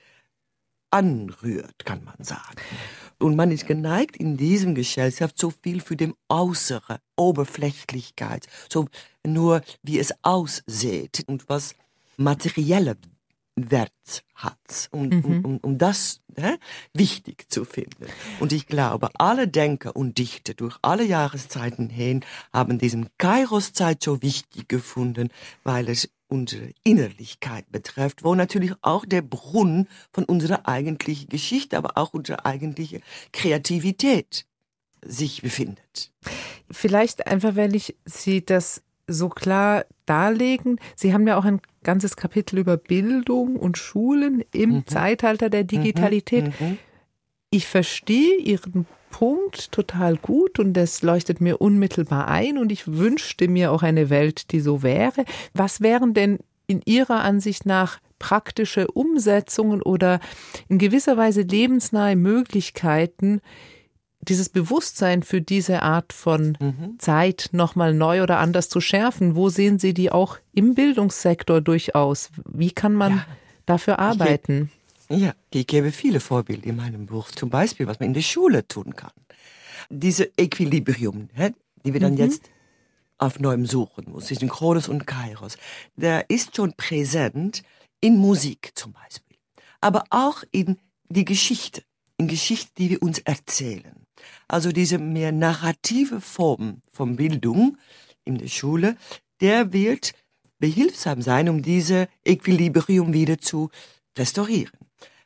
anrührt, 0.93 1.85
kann 1.85 2.03
man 2.03 2.15
sagen. 2.19 2.55
Und 3.19 3.35
man 3.35 3.51
ist 3.51 3.65
geneigt 3.65 4.17
in 4.17 4.37
diesem 4.37 4.75
Gesellschaft 4.75 5.37
so 5.39 5.49
viel 5.49 5.81
für 5.81 5.95
dem 5.95 6.15
Äußere, 6.29 6.99
Oberflächlichkeit, 7.15 8.47
so 8.69 8.87
nur 9.25 9.61
wie 9.81 9.99
es 9.99 10.13
aussieht 10.21 11.23
und 11.27 11.49
was 11.49 11.75
materielle 12.17 12.97
Wert 13.55 14.23
hat, 14.35 14.89
um, 14.91 15.07
mhm. 15.09 15.23
um, 15.23 15.45
um, 15.45 15.57
um 15.57 15.77
das 15.77 16.21
ne, 16.35 16.57
wichtig 16.93 17.45
zu 17.49 17.65
finden. 17.65 18.07
Und 18.39 18.51
ich 18.51 18.67
glaube, 18.67 19.09
alle 19.15 19.47
Denker 19.47 19.95
und 19.95 20.17
Dichter 20.17 20.53
durch 20.53 20.77
alle 20.81 21.03
Jahreszeiten 21.03 21.89
hin 21.89 22.25
haben 22.51 22.79
diesen 22.79 23.09
Kairos-Zeit 23.17 24.03
so 24.03 24.21
wichtig 24.21 24.67
gefunden, 24.67 25.29
weil 25.63 25.87
es 25.87 26.09
unsere 26.33 26.71
Innerlichkeit 26.83 27.71
betrifft, 27.71 28.23
wo 28.23 28.33
natürlich 28.33 28.73
auch 28.81 29.05
der 29.05 29.21
Brunnen 29.21 29.87
von 30.11 30.23
unserer 30.23 30.67
eigentlichen 30.67 31.29
Geschichte, 31.29 31.77
aber 31.77 31.95
auch 31.95 32.15
unserer 32.15 32.43
eigentlichen 32.43 33.03
Kreativität 33.31 34.47
sich 35.05 35.43
befindet. 35.43 36.11
Vielleicht 36.71 37.27
einfach, 37.27 37.55
wenn 37.55 37.75
ich 37.75 37.95
Sie 38.05 38.43
das 38.43 38.81
so 39.05 39.29
klar 39.29 39.85
darlegen. 40.07 40.79
Sie 40.95 41.13
haben 41.13 41.27
ja 41.27 41.37
auch 41.37 41.45
ein 41.45 41.61
ganzes 41.83 42.15
Kapitel 42.15 42.57
über 42.57 42.77
Bildung 42.77 43.55
und 43.55 43.77
Schulen 43.77 44.43
im 44.53 44.71
mhm. 44.71 44.87
Zeitalter 44.87 45.51
der 45.51 45.65
Digitalität. 45.65 46.45
Mhm. 46.59 46.67
Mhm. 46.67 46.77
Ich 47.51 47.67
verstehe 47.67 48.37
Ihren 48.37 48.87
Punkt 49.13 49.71
total 49.71 50.17
gut 50.17 50.59
und 50.59 50.73
das 50.73 51.03
leuchtet 51.03 51.39
mir 51.39 51.61
unmittelbar 51.61 52.27
ein 52.27 52.57
und 52.57 52.71
ich 52.71 52.87
wünschte 52.87 53.47
mir 53.47 53.71
auch 53.71 53.83
eine 53.83 54.09
Welt, 54.09 54.51
die 54.51 54.59
so 54.59 54.81
wäre. 54.81 55.23
Was 55.53 55.81
wären 55.81 56.15
denn 56.15 56.39
in 56.65 56.81
Ihrer 56.83 57.21
Ansicht 57.21 57.67
nach 57.67 57.99
praktische 58.17 58.87
Umsetzungen 58.87 59.83
oder 59.83 60.19
in 60.67 60.79
gewisser 60.79 61.15
Weise 61.15 61.43
lebensnahe 61.43 62.15
Möglichkeiten, 62.15 63.41
dieses 64.21 64.49
Bewusstsein 64.49 65.21
für 65.21 65.41
diese 65.41 65.83
Art 65.83 66.11
von 66.11 66.57
mhm. 66.59 66.95
Zeit 66.97 67.49
nochmal 67.51 67.93
neu 67.93 68.23
oder 68.23 68.39
anders 68.39 68.67
zu 68.67 68.81
schärfen? 68.81 69.35
Wo 69.35 69.49
sehen 69.49 69.77
Sie 69.77 69.93
die 69.93 70.11
auch 70.11 70.37
im 70.53 70.73
Bildungssektor 70.73 71.61
durchaus? 71.61 72.31
Wie 72.51 72.71
kann 72.71 72.93
man 72.93 73.17
ja. 73.17 73.25
dafür 73.67 73.99
arbeiten? 73.99 74.71
Ja, 75.09 75.33
ich 75.51 75.67
gebe 75.67 75.91
viele 75.91 76.19
Vorbilder 76.19 76.67
in 76.67 76.77
meinem 76.77 77.05
Buch. 77.05 77.29
Zum 77.31 77.49
Beispiel, 77.49 77.87
was 77.87 77.99
man 77.99 78.07
in 78.07 78.13
der 78.13 78.21
Schule 78.21 78.67
tun 78.67 78.95
kann. 78.95 79.11
Diese 79.89 80.31
Equilibrium, 80.37 81.29
die 81.85 81.93
wir 81.93 81.99
dann 81.99 82.13
mhm. 82.13 82.19
jetzt 82.19 82.49
auf 83.17 83.39
neuem 83.39 83.65
suchen 83.65 84.05
muss, 84.09 84.25
zwischen 84.25 84.49
Kronos 84.49 84.87
und 84.87 85.05
Kairos, 85.05 85.57
der 85.95 86.29
ist 86.29 86.55
schon 86.55 86.73
präsent 86.73 87.63
in 88.01 88.17
Musik 88.17 88.71
zum 88.75 88.93
Beispiel. 88.93 89.37
aber 89.83 90.05
auch 90.11 90.43
in 90.51 90.77
die 91.09 91.25
Geschichte, 91.25 91.83
in 92.17 92.27
Geschichte, 92.29 92.71
die 92.77 92.89
wir 92.89 93.03
uns 93.03 93.19
erzählen. 93.19 94.07
Also 94.47 94.71
diese 94.71 94.97
mehr 94.97 95.33
narrative 95.33 96.21
Form 96.21 96.81
von 96.91 97.17
Bildung 97.17 97.77
in 98.23 98.37
der 98.37 98.47
Schule, 98.47 98.95
der 99.41 99.73
wird 99.73 100.13
behilfsam 100.59 101.21
sein, 101.21 101.49
um 101.49 101.61
diese 101.61 102.07
Equilibrium 102.23 103.11
wieder 103.11 103.37
zu 103.39 103.69
restaurieren. 104.17 104.82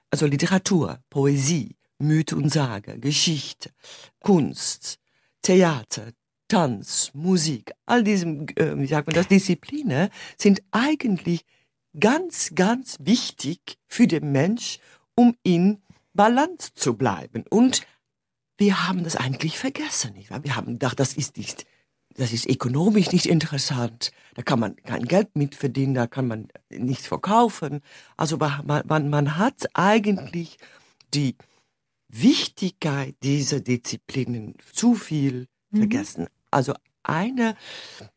Also 0.10 0.26
Literatur, 0.26 1.00
Poesie, 1.10 1.76
Mythe 2.00 2.36
und 2.36 2.52
Sage, 2.52 3.00
Geschichte, 3.00 3.72
Kunst, 4.20 5.00
Theater, 5.42 6.12
Tanz, 6.48 7.12
Musik, 7.14 7.74
all 7.86 8.04
diese, 8.04 8.26
äh, 8.26 8.78
wie 8.78 8.88
sagt 8.88 9.08
man 9.08 9.16
das, 9.16 9.28
Disziplinen 9.28 10.10
sind 10.38 10.62
eigentlich 10.72 11.46
ganz, 12.00 12.52
ganz 12.56 12.98
wichtig 13.00 13.78
für 13.88 14.08
den 14.08 14.32
Mensch, 14.32 14.80
um 15.16 15.36
in 15.44 15.82
Balance 16.14 16.74
zu 16.74 16.96
bleiben. 16.96 17.44
Und 17.50 17.86
wir 18.58 18.88
haben 18.88 19.04
das 19.04 19.16
eigentlich 19.16 19.58
vergessen. 19.58 20.14
Nicht 20.14 20.32
wahr? 20.32 20.44
Wir 20.44 20.56
haben 20.56 20.74
gedacht, 20.74 21.00
das 21.00 21.14
ist 21.14 21.38
nicht, 21.38 21.66
das 22.18 22.34
ist 22.34 22.48
ökonomisch 22.48 23.12
nicht 23.12 23.28
interessant. 23.28 24.12
Da 24.36 24.42
kann 24.42 24.60
man 24.60 24.76
kein 24.78 25.06
Geld 25.06 25.36
mit 25.36 25.56
verdienen, 25.56 25.94
da 25.94 26.08
kann 26.08 26.28
man 26.28 26.48
nichts 26.70 27.08
verkaufen. 27.08 27.82
Also 28.18 28.38
man, 28.38 28.84
man, 28.86 29.10
man 29.10 29.38
hat 29.38 29.68
eigentlich 29.74 30.58
die 31.14 31.36
Wichtigkeit 32.10 33.16
dieser 33.22 33.60
Disziplinen 33.60 34.56
zu 34.74 34.96
viel 34.96 35.48
mhm. 35.70 35.78
vergessen. 35.78 36.28
Also 36.50 36.74
einer, 37.04 37.56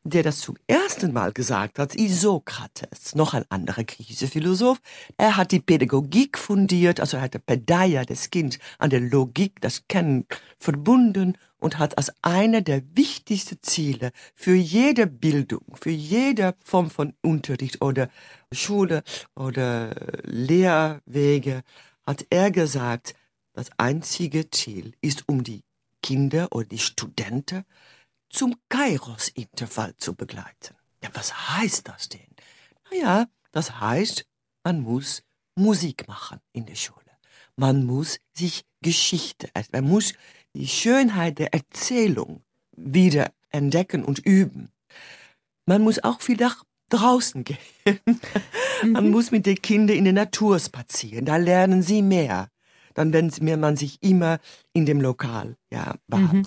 der 0.02 0.22
das 0.22 0.40
zum 0.40 0.56
ersten 0.66 1.12
Mal 1.12 1.32
gesagt 1.32 1.78
hat, 1.78 1.94
ist 1.94 2.22
Sokrates, 2.22 3.14
noch 3.14 3.34
ein 3.34 3.44
anderer 3.48 3.84
griechischer 3.84 4.26
Philosoph. 4.26 4.80
Er 5.16 5.36
hat 5.36 5.52
die 5.52 5.60
Pädagogik 5.60 6.38
fundiert, 6.38 7.00
also 7.00 7.18
er 7.18 7.24
hat 7.24 7.34
der 7.34 7.40
Pedaia, 7.40 8.04
das 8.04 8.30
Kind, 8.30 8.58
an 8.78 8.90
der 8.90 9.00
Logik, 9.00 9.60
das 9.60 9.86
Kennen 9.88 10.26
verbunden 10.58 11.36
und 11.60 11.78
hat 11.78 11.96
als 11.98 12.12
einer 12.22 12.62
der 12.62 12.82
wichtigsten 12.96 13.58
Ziele 13.62 14.10
für 14.34 14.54
jede 14.54 15.06
Bildung, 15.06 15.64
für 15.80 15.90
jede 15.90 16.54
Form 16.64 16.90
von 16.90 17.14
Unterricht 17.22 17.82
oder 17.82 18.08
Schule 18.52 19.02
oder 19.36 19.94
Lehrwege, 20.24 21.62
hat 22.06 22.26
er 22.30 22.50
gesagt, 22.50 23.14
das 23.52 23.70
einzige 23.76 24.50
Ziel 24.50 24.94
ist, 25.00 25.28
um 25.28 25.44
die 25.44 25.62
Kinder 26.02 26.48
oder 26.52 26.66
die 26.66 26.78
Studenten 26.78 27.64
zum 28.30 28.56
Kairos-Intervall 28.68 29.96
zu 29.96 30.14
begleiten. 30.14 30.74
Ja, 31.02 31.10
was 31.14 31.50
heißt 31.50 31.88
das 31.88 32.08
denn? 32.08 32.26
Naja, 32.90 33.26
das 33.52 33.80
heißt, 33.80 34.26
man 34.64 34.80
muss 34.80 35.22
Musik 35.56 36.08
machen 36.08 36.40
in 36.52 36.66
der 36.66 36.76
Schule. 36.76 36.98
Man 37.56 37.84
muss 37.84 38.18
sich 38.32 38.64
Geschichte, 38.82 39.50
man 39.72 39.84
muss 39.84 40.14
die 40.54 40.68
Schönheit 40.68 41.38
der 41.38 41.54
Erzählung 41.54 42.42
wieder 42.76 43.32
entdecken 43.50 44.04
und 44.04 44.18
üben. 44.20 44.70
Man 45.66 45.82
muss 45.82 46.02
auch 46.02 46.20
viel 46.20 46.36
nach 46.36 46.64
draußen 46.88 47.44
gehen. 47.44 47.58
man 48.84 49.06
mhm. 49.06 49.10
muss 49.10 49.30
mit 49.30 49.46
den 49.46 49.60
Kindern 49.60 49.96
in 49.96 50.04
der 50.04 50.12
Natur 50.12 50.58
spazieren. 50.58 51.24
Da 51.24 51.36
lernen 51.36 51.82
sie 51.82 52.02
mehr. 52.02 52.48
Dann, 52.94 53.12
wenn 53.12 53.60
man 53.60 53.76
sich 53.76 54.02
immer 54.02 54.40
in 54.72 54.84
dem 54.84 55.00
Lokal 55.00 55.56
ja, 55.72 55.94
behält. 56.08 56.32
Mhm. 56.32 56.46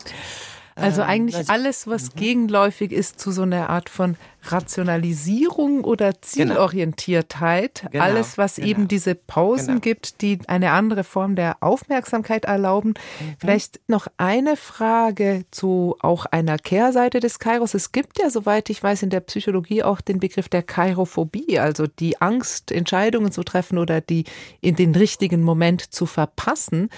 Also 0.75 1.01
ähm, 1.01 1.07
eigentlich 1.07 1.49
alles, 1.49 1.87
was 1.87 2.13
mhm. 2.13 2.19
gegenläufig 2.19 2.91
ist 2.91 3.19
zu 3.19 3.31
so 3.31 3.43
einer 3.43 3.69
Art 3.69 3.89
von 3.89 4.17
Rationalisierung 4.45 5.83
oder 5.83 6.07
genau. 6.07 6.21
Zielorientiertheit. 6.21 7.87
Genau, 7.91 8.03
alles, 8.03 8.37
was 8.37 8.55
genau, 8.55 8.67
eben 8.67 8.87
diese 8.87 9.15
Pausen 9.15 9.67
genau. 9.67 9.79
gibt, 9.79 10.21
die 10.21 10.39
eine 10.47 10.71
andere 10.71 11.03
Form 11.03 11.35
der 11.35 11.57
Aufmerksamkeit 11.61 12.45
erlauben. 12.45 12.89
Mhm. 12.89 13.35
Vielleicht 13.39 13.79
noch 13.87 14.07
eine 14.17 14.57
Frage 14.57 15.45
zu 15.51 15.95
auch 16.01 16.25
einer 16.25 16.57
Kehrseite 16.57 17.19
des 17.19 17.39
Kairos. 17.39 17.73
Es 17.73 17.91
gibt 17.91 18.19
ja, 18.19 18.29
soweit 18.29 18.69
ich 18.69 18.81
weiß, 18.81 19.03
in 19.03 19.09
der 19.09 19.21
Psychologie 19.21 19.83
auch 19.83 20.01
den 20.01 20.19
Begriff 20.19 20.49
der 20.49 20.63
Kairophobie, 20.63 21.59
also 21.59 21.87
die 21.87 22.19
Angst, 22.21 22.71
Entscheidungen 22.71 23.31
zu 23.31 23.43
treffen 23.43 23.77
oder 23.77 24.01
die 24.01 24.25
in 24.59 24.75
den 24.75 24.95
richtigen 24.95 25.41
Moment 25.41 25.93
zu 25.93 26.05
verpassen. 26.05 26.89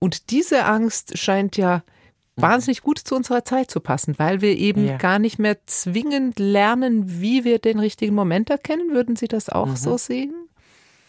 Und 0.00 0.30
diese 0.30 0.64
Angst 0.64 1.18
scheint 1.18 1.56
ja 1.56 1.82
wahnsinnig 2.40 2.82
gut 2.82 2.98
zu 2.98 3.14
unserer 3.14 3.44
Zeit 3.44 3.70
zu 3.70 3.80
passen, 3.80 4.14
weil 4.18 4.40
wir 4.40 4.56
eben 4.56 4.86
ja. 4.86 4.96
gar 4.96 5.18
nicht 5.18 5.38
mehr 5.38 5.58
zwingend 5.66 6.38
lernen, 6.38 7.20
wie 7.20 7.44
wir 7.44 7.58
den 7.58 7.78
richtigen 7.78 8.14
Moment 8.14 8.50
erkennen. 8.50 8.92
Würden 8.92 9.16
Sie 9.16 9.28
das 9.28 9.48
auch 9.48 9.66
mhm. 9.66 9.76
so 9.76 9.96
sehen? 9.96 10.34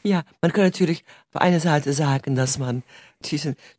Ja, 0.04 0.24
man 0.42 0.54
kann 0.54 0.64
natürlich 0.64 1.04
auf 1.34 1.42
einer 1.42 1.60
Seite 1.60 1.94
sagen, 1.94 2.36
dass 2.36 2.58
man 2.58 2.84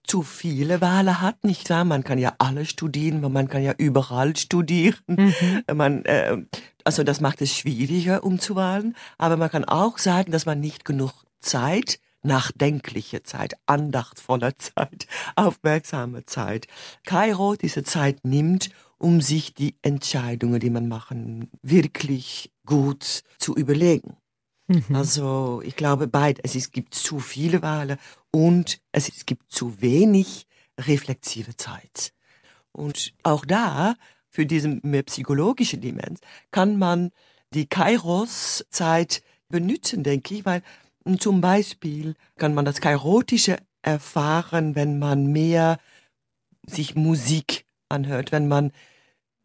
zu 0.03 0.23
viele 0.23 0.83
Wahlen 0.83 1.21
hat, 1.23 1.45
nicht 1.45 1.71
wahr? 1.71 1.85
Man 1.85 2.05
kann 2.05 2.19
ja 2.19 2.35
alle 2.39 2.67
studieren, 2.67 3.21
man 3.33 3.49
kann 3.49 3.63
ja 3.63 3.73
überall 3.79 4.37
studieren. 4.37 4.99
Mhm. 5.07 5.35
Man, 5.75 6.05
äh, 6.05 6.37
also 6.85 7.05
das 7.05 7.23
macht 7.23 7.41
es 7.41 7.57
schwieriger 7.57 8.23
umzuwahlen. 8.23 8.97
Aber 9.17 9.39
man 9.39 9.51
kann 9.51 9.65
auch 9.65 9.97
sagen, 9.97 10.31
dass 10.31 10.45
man 10.45 10.61
nicht 10.61 10.85
genug 10.85 11.13
Zeit 11.41 12.01
nachdenkliche 12.23 13.23
Zeit, 13.23 13.55
andachtvoller 13.67 14.57
Zeit, 14.59 15.07
aufmerksame 15.37 16.25
Zeit. 16.25 16.67
Kairo 17.05 17.57
diese 17.57 17.83
Zeit 17.85 18.25
nimmt, 18.25 18.71
um 18.99 19.21
sich 19.21 19.55
die 19.55 19.77
Entscheidungen, 19.83 20.61
die 20.61 20.71
man 20.71 20.89
machen, 20.89 21.51
wirklich 21.63 22.53
gut 22.67 23.23
zu 23.39 23.57
überlegen. 23.57 24.17
Mhm. 24.69 24.95
Also 24.95 25.63
ich 25.65 25.75
glaube 25.75 26.07
beid, 26.07 26.39
es, 26.43 26.71
gibt 26.71 26.95
zu 26.95 27.19
viele 27.19 27.63
Wahlen 27.63 27.99
und 28.31 28.81
es, 28.93 29.09
es 29.09 29.27
gibt 29.27 29.51
zu 29.51 29.81
wenig 29.81 30.47
reflexive 30.79 31.57
Zeit. 31.57 32.13
Und 32.73 33.13
auch 33.23 33.45
da, 33.45 33.97
für 34.29 34.47
diese 34.47 34.81
mehr 34.83 35.03
psychologische 35.03 35.79
Dimension, 35.79 36.19
kann 36.53 36.79
man 36.79 37.11
die 37.53 37.67
Kairos-Zeit 37.67 39.23
benutzen, 39.49 40.05
denke 40.05 40.35
ich, 40.35 40.45
weil 40.45 40.63
zum 41.19 41.41
Beispiel 41.41 42.15
kann 42.37 42.55
man 42.55 42.65
das 42.65 42.81
Kairotische 42.81 43.59
erfahren, 43.83 44.75
wenn 44.75 44.99
man 44.99 45.27
mehr 45.27 45.79
sich 46.67 46.95
Musik 46.95 47.65
anhört, 47.89 48.33
wenn 48.33 48.49
man 48.49 48.73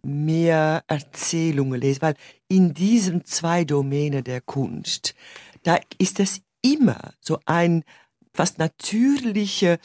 mehr 0.04 0.84
Erzählungen 0.88 1.82
liest, 1.82 2.02
weil 2.02 2.16
in 2.48 2.74
diesen 2.74 3.26
zwei 3.26 3.64
Domänen 3.64 4.24
der 4.24 4.42
Kunst, 4.42 5.16
da 5.64 5.80
ist 5.98 6.20
es 6.20 6.42
immer 6.62 7.14
so 7.20 7.40
ein 7.46 7.84
fast 8.34 8.60
natürlicher 8.60 9.78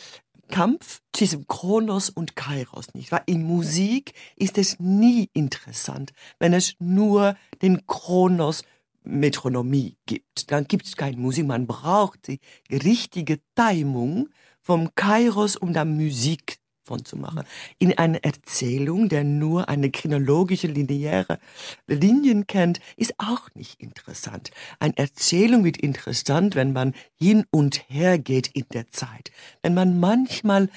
Kampf 0.50 1.00
zwischen 1.12 1.46
Kronos 1.46 2.10
und 2.10 2.36
Kairos, 2.36 2.92
nicht 2.94 3.12
wahr? 3.12 3.22
In 3.26 3.44
Musik 3.44 4.12
ist 4.36 4.58
es 4.58 4.78
nie 4.80 5.30
interessant, 5.32 6.12
wenn 6.38 6.52
es 6.52 6.74
nur 6.80 7.36
den 7.62 7.86
Kronos 7.86 8.64
Metronomie 9.02 9.96
gibt. 10.06 10.50
Dann 10.50 10.64
gibt 10.64 10.86
es 10.86 10.96
keine 10.96 11.16
Musik. 11.16 11.46
Man 11.46 11.66
braucht 11.66 12.28
die 12.28 12.40
richtige 12.70 13.40
Timung 13.54 14.28
vom 14.60 14.94
Kairos, 14.94 15.56
um 15.56 15.72
da 15.72 15.84
Musik 15.84 16.58
von 16.84 17.04
zu 17.04 17.16
machen. 17.16 17.44
In 17.78 17.96
einer 17.96 18.24
Erzählung, 18.24 19.08
der 19.08 19.22
nur 19.22 19.68
eine 19.68 19.90
chronologische, 19.90 20.66
lineare 20.66 21.38
Linien 21.86 22.48
kennt, 22.48 22.80
ist 22.96 23.14
auch 23.18 23.48
nicht 23.54 23.80
interessant. 23.80 24.50
Eine 24.80 24.96
Erzählung 24.98 25.62
wird 25.62 25.76
interessant, 25.76 26.56
wenn 26.56 26.72
man 26.72 26.94
hin 27.14 27.44
und 27.50 27.84
her 27.88 28.18
geht 28.18 28.48
in 28.48 28.66
der 28.72 28.88
Zeit. 28.88 29.30
Wenn 29.62 29.74
man 29.74 30.00
manchmal 30.00 30.68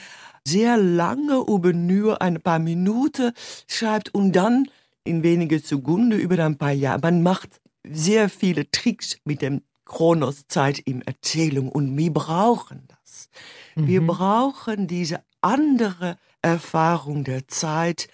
sehr 0.45 0.77
lange 0.77 1.43
über 1.47 1.73
nur 1.73 2.21
ein 2.21 2.41
paar 2.41 2.59
Minuten 2.59 3.31
schreibt 3.67 4.13
und 4.13 4.33
dann 4.33 4.67
in 5.03 5.23
wenige 5.23 5.59
Sekunden 5.59 6.11
über 6.11 6.37
ein 6.45 6.57
paar 6.57 6.71
Jahre. 6.71 6.99
Man 7.01 7.23
macht 7.23 7.59
sehr 7.87 8.29
viele 8.29 8.69
Tricks 8.71 9.17
mit 9.25 9.41
dem 9.41 9.61
Kronoszeit 9.85 10.79
im 10.79 11.01
Erzählung 11.01 11.69
und 11.69 11.95
wir 11.97 12.13
brauchen 12.13 12.87
das. 12.87 13.29
Mhm. 13.75 13.87
Wir 13.87 14.07
brauchen 14.07 14.87
diese 14.87 15.23
andere 15.41 16.17
Erfahrung 16.41 17.23
der 17.23 17.47
Zeit, 17.47 18.07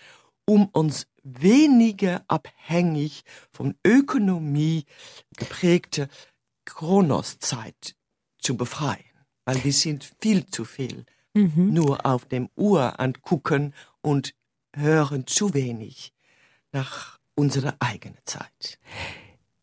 um 0.46 0.66
uns 0.68 1.08
weniger 1.24 2.24
abhängig 2.28 3.24
von 3.52 3.76
Ökonomie 3.86 4.86
geprägte 5.38 6.08
Kronoszeit 6.66 7.96
zu 8.40 8.58
befreien. 8.58 9.04
Weil 9.46 9.64
wir 9.64 9.74
sind 9.74 10.12
viel 10.22 10.46
zu 10.48 10.66
viel 10.66 11.06
mhm. 11.34 11.74
nur 11.74 12.06
auf 12.06 12.26
dem 12.26 12.50
Uhr 12.56 13.00
angucken 13.00 13.74
und 14.02 14.34
hören 14.76 15.28
zu 15.28 15.54
wenig 15.54 16.14
nach 16.72 17.20
unserer 17.36 17.76
eigenen 17.80 18.20
Zeit. 18.26 18.80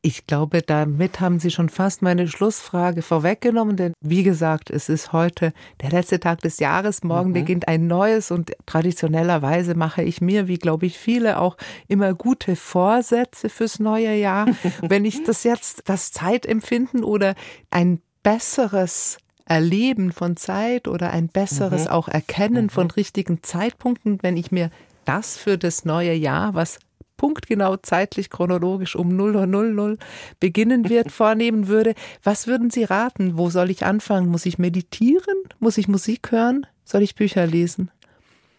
Ich 0.06 0.28
glaube, 0.28 0.62
damit 0.62 1.18
haben 1.18 1.40
Sie 1.40 1.50
schon 1.50 1.68
fast 1.68 2.00
meine 2.00 2.28
Schlussfrage 2.28 3.02
vorweggenommen, 3.02 3.76
denn 3.76 3.92
wie 4.00 4.22
gesagt, 4.22 4.70
es 4.70 4.88
ist 4.88 5.12
heute 5.12 5.52
der 5.82 5.90
letzte 5.90 6.20
Tag 6.20 6.42
des 6.42 6.60
Jahres, 6.60 7.02
morgen 7.02 7.30
mhm. 7.30 7.34
beginnt 7.34 7.66
ein 7.66 7.88
neues 7.88 8.30
und 8.30 8.52
traditionellerweise 8.66 9.74
mache 9.74 10.04
ich 10.04 10.20
mir, 10.20 10.46
wie 10.46 10.58
glaube 10.58 10.86
ich 10.86 10.96
viele 10.96 11.40
auch, 11.40 11.56
immer 11.88 12.14
gute 12.14 12.54
Vorsätze 12.54 13.48
fürs 13.48 13.80
neue 13.80 14.14
Jahr. 14.14 14.46
Wenn 14.80 15.04
ich 15.04 15.24
das 15.24 15.42
jetzt, 15.42 15.82
das 15.86 16.12
Zeitempfinden 16.12 17.02
oder 17.02 17.34
ein 17.70 18.00
besseres 18.22 19.18
Erleben 19.44 20.12
von 20.12 20.36
Zeit 20.36 20.86
oder 20.86 21.10
ein 21.10 21.26
besseres 21.26 21.86
mhm. 21.86 21.90
auch 21.90 22.06
Erkennen 22.06 22.66
mhm. 22.66 22.70
von 22.70 22.92
richtigen 22.92 23.42
Zeitpunkten, 23.42 24.20
wenn 24.22 24.36
ich 24.36 24.52
mir 24.52 24.70
das 25.04 25.36
für 25.36 25.58
das 25.58 25.84
neue 25.84 26.12
Jahr, 26.14 26.54
was 26.54 26.78
punktgenau 27.16 27.76
zeitlich 27.76 28.30
chronologisch 28.30 28.96
um 28.96 29.10
0.00 29.10 29.98
beginnen 30.40 30.88
wird, 30.88 31.10
vornehmen 31.12 31.68
würde. 31.68 31.94
Was 32.22 32.46
würden 32.46 32.70
Sie 32.70 32.84
raten? 32.84 33.36
Wo 33.36 33.50
soll 33.50 33.70
ich 33.70 33.84
anfangen? 33.84 34.28
Muss 34.28 34.46
ich 34.46 34.58
meditieren? 34.58 35.36
Muss 35.58 35.78
ich 35.78 35.88
Musik 35.88 36.30
hören? 36.30 36.66
Soll 36.84 37.02
ich 37.02 37.14
Bücher 37.14 37.46
lesen? 37.46 37.90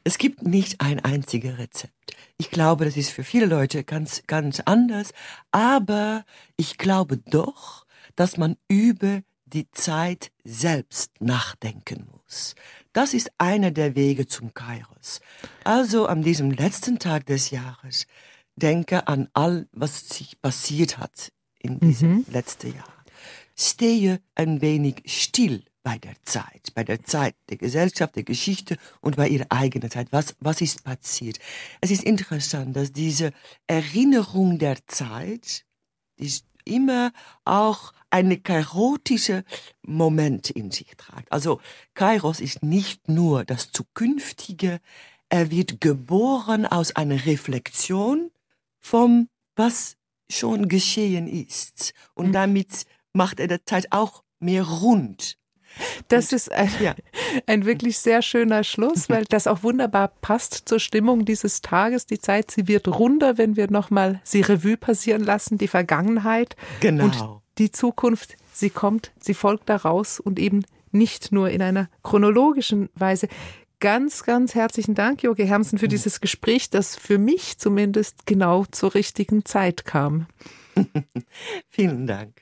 Es 0.03 0.17
gibt 0.17 0.43
nicht 0.43 0.79
ein 0.79 1.03
einziges 1.03 1.57
Rezept. 1.57 2.15
Ich 2.37 2.49
glaube, 2.49 2.85
das 2.85 2.95
ist 2.95 3.09
für 3.09 3.23
viele 3.23 3.45
Leute 3.45 3.83
ganz, 3.83 4.23
ganz 4.27 4.61
anders. 4.61 5.13
Aber 5.51 6.23
ich 6.55 6.77
glaube 6.77 7.17
doch, 7.17 7.85
dass 8.15 8.37
man 8.37 8.55
über 8.67 9.21
die 9.45 9.69
Zeit 9.71 10.31
selbst 10.43 11.19
nachdenken 11.19 12.07
muss. 12.11 12.55
Das 12.93 13.13
ist 13.13 13.31
einer 13.37 13.71
der 13.71 13.95
Wege 13.95 14.27
zum 14.27 14.53
Kairos. 14.53 15.21
Also 15.63 16.05
an 16.05 16.21
diesem 16.21 16.51
letzten 16.51 16.99
Tag 16.99 17.25
des 17.25 17.51
Jahres 17.51 18.07
denke 18.57 19.07
an 19.07 19.29
all, 19.33 19.67
was 19.71 20.09
sich 20.09 20.41
passiert 20.41 20.97
hat 20.97 21.31
in 21.59 21.79
diesem 21.79 22.17
mhm. 22.17 22.25
letzten 22.29 22.75
Jahr. 22.75 22.93
Stehe 23.55 24.19
ein 24.35 24.61
wenig 24.61 25.03
still 25.05 25.63
bei 25.83 25.97
der 25.97 26.15
Zeit, 26.23 26.73
bei 26.75 26.83
der 26.83 27.03
Zeit 27.03 27.35
der 27.49 27.57
Gesellschaft, 27.57 28.15
der 28.15 28.23
Geschichte 28.23 28.77
und 28.99 29.15
bei 29.15 29.29
ihrer 29.29 29.45
eigenen 29.49 29.89
Zeit. 29.89 30.09
Was, 30.11 30.35
was 30.39 30.59
ist 30.59 30.83
passiert? 30.83 31.39
Es 31.79 31.91
ist 31.91 32.03
interessant, 32.03 32.75
dass 32.75 32.91
diese 32.91 33.31
Erinnerung 33.67 34.59
der 34.59 34.85
Zeit 34.87 35.65
ist 36.17 36.45
immer 36.65 37.13
auch 37.45 37.93
eine 38.09 38.37
kairotische 38.37 39.43
Moment 39.81 40.49
in 40.49 40.71
sich 40.71 40.91
tragt. 40.97 41.31
Also 41.31 41.61
Kairos 41.93 42.39
ist 42.39 42.63
nicht 42.63 43.07
nur 43.07 43.45
das 43.45 43.71
Zukünftige, 43.71 44.81
er 45.29 45.51
wird 45.51 45.81
geboren 45.81 46.65
aus 46.65 46.95
einer 46.95 47.25
Reflexion 47.25 48.31
vom, 48.79 49.27
was 49.55 49.95
schon 50.29 50.67
geschehen 50.67 51.27
ist. 51.27 51.93
Und 52.13 52.27
mhm. 52.27 52.33
damit 52.33 52.85
macht 53.13 53.39
er 53.39 53.47
der 53.47 53.65
Zeit 53.65 53.87
auch 53.91 54.23
mehr 54.39 54.63
rund. 54.63 55.37
Das 56.07 56.31
ist 56.33 56.51
ein, 56.51 56.71
ja. 56.81 56.95
ein, 57.45 57.65
wirklich 57.65 57.99
sehr 57.99 58.21
schöner 58.21 58.63
Schluss, 58.63 59.09
weil 59.09 59.25
das 59.25 59.47
auch 59.47 59.63
wunderbar 59.63 60.07
passt 60.07 60.67
zur 60.67 60.79
Stimmung 60.79 61.25
dieses 61.25 61.61
Tages. 61.61 62.05
Die 62.05 62.19
Zeit, 62.19 62.51
sie 62.51 62.67
wird 62.67 62.87
runder, 62.87 63.37
wenn 63.37 63.55
wir 63.55 63.69
nochmal 63.69 64.21
sie 64.23 64.41
Revue 64.41 64.77
passieren 64.77 65.23
lassen, 65.23 65.57
die 65.57 65.67
Vergangenheit. 65.67 66.55
Genau. 66.79 67.05
Und 67.05 67.41
die 67.57 67.71
Zukunft, 67.71 68.37
sie 68.53 68.69
kommt, 68.69 69.11
sie 69.19 69.33
folgt 69.33 69.69
daraus 69.69 70.19
und 70.19 70.39
eben 70.39 70.63
nicht 70.91 71.31
nur 71.31 71.49
in 71.49 71.61
einer 71.61 71.89
chronologischen 72.03 72.89
Weise. 72.95 73.27
Ganz, 73.79 74.23
ganz 74.23 74.55
herzlichen 74.55 74.95
Dank, 74.95 75.21
Joge 75.21 75.45
Hermsen, 75.45 75.77
für 75.77 75.85
mhm. 75.85 75.91
dieses 75.91 76.19
Gespräch, 76.19 76.71
das 76.71 76.95
für 76.95 77.19
mich 77.19 77.59
zumindest 77.59 78.25
genau 78.25 78.65
zur 78.65 78.95
richtigen 78.95 79.45
Zeit 79.45 79.85
kam. 79.85 80.25
Vielen 81.69 82.07
Dank. 82.07 82.41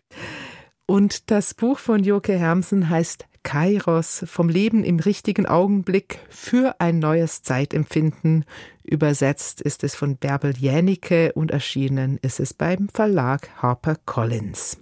Und 0.86 1.32
das 1.32 1.54
Buch 1.54 1.80
von 1.80 2.04
Joke 2.04 2.38
Hermsen 2.38 2.90
heißt 2.90 3.26
Kairos 3.44 4.24
vom 4.28 4.48
Leben 4.48 4.84
im 4.84 5.00
richtigen 5.00 5.46
Augenblick 5.46 6.20
für 6.30 6.80
ein 6.80 7.00
neues 7.00 7.42
Zeitempfinden. 7.42 8.46
Übersetzt 8.84 9.62
ist 9.62 9.84
es 9.84 9.94
von 9.94 10.18
Bärbel 10.18 10.56
Jänicke 10.58 11.34
und 11.34 11.52
erschienen 11.52 12.18
ist 12.22 12.40
es 12.40 12.54
beim 12.54 12.88
Verlag 12.90 13.50
HarperCollins. 13.62 14.78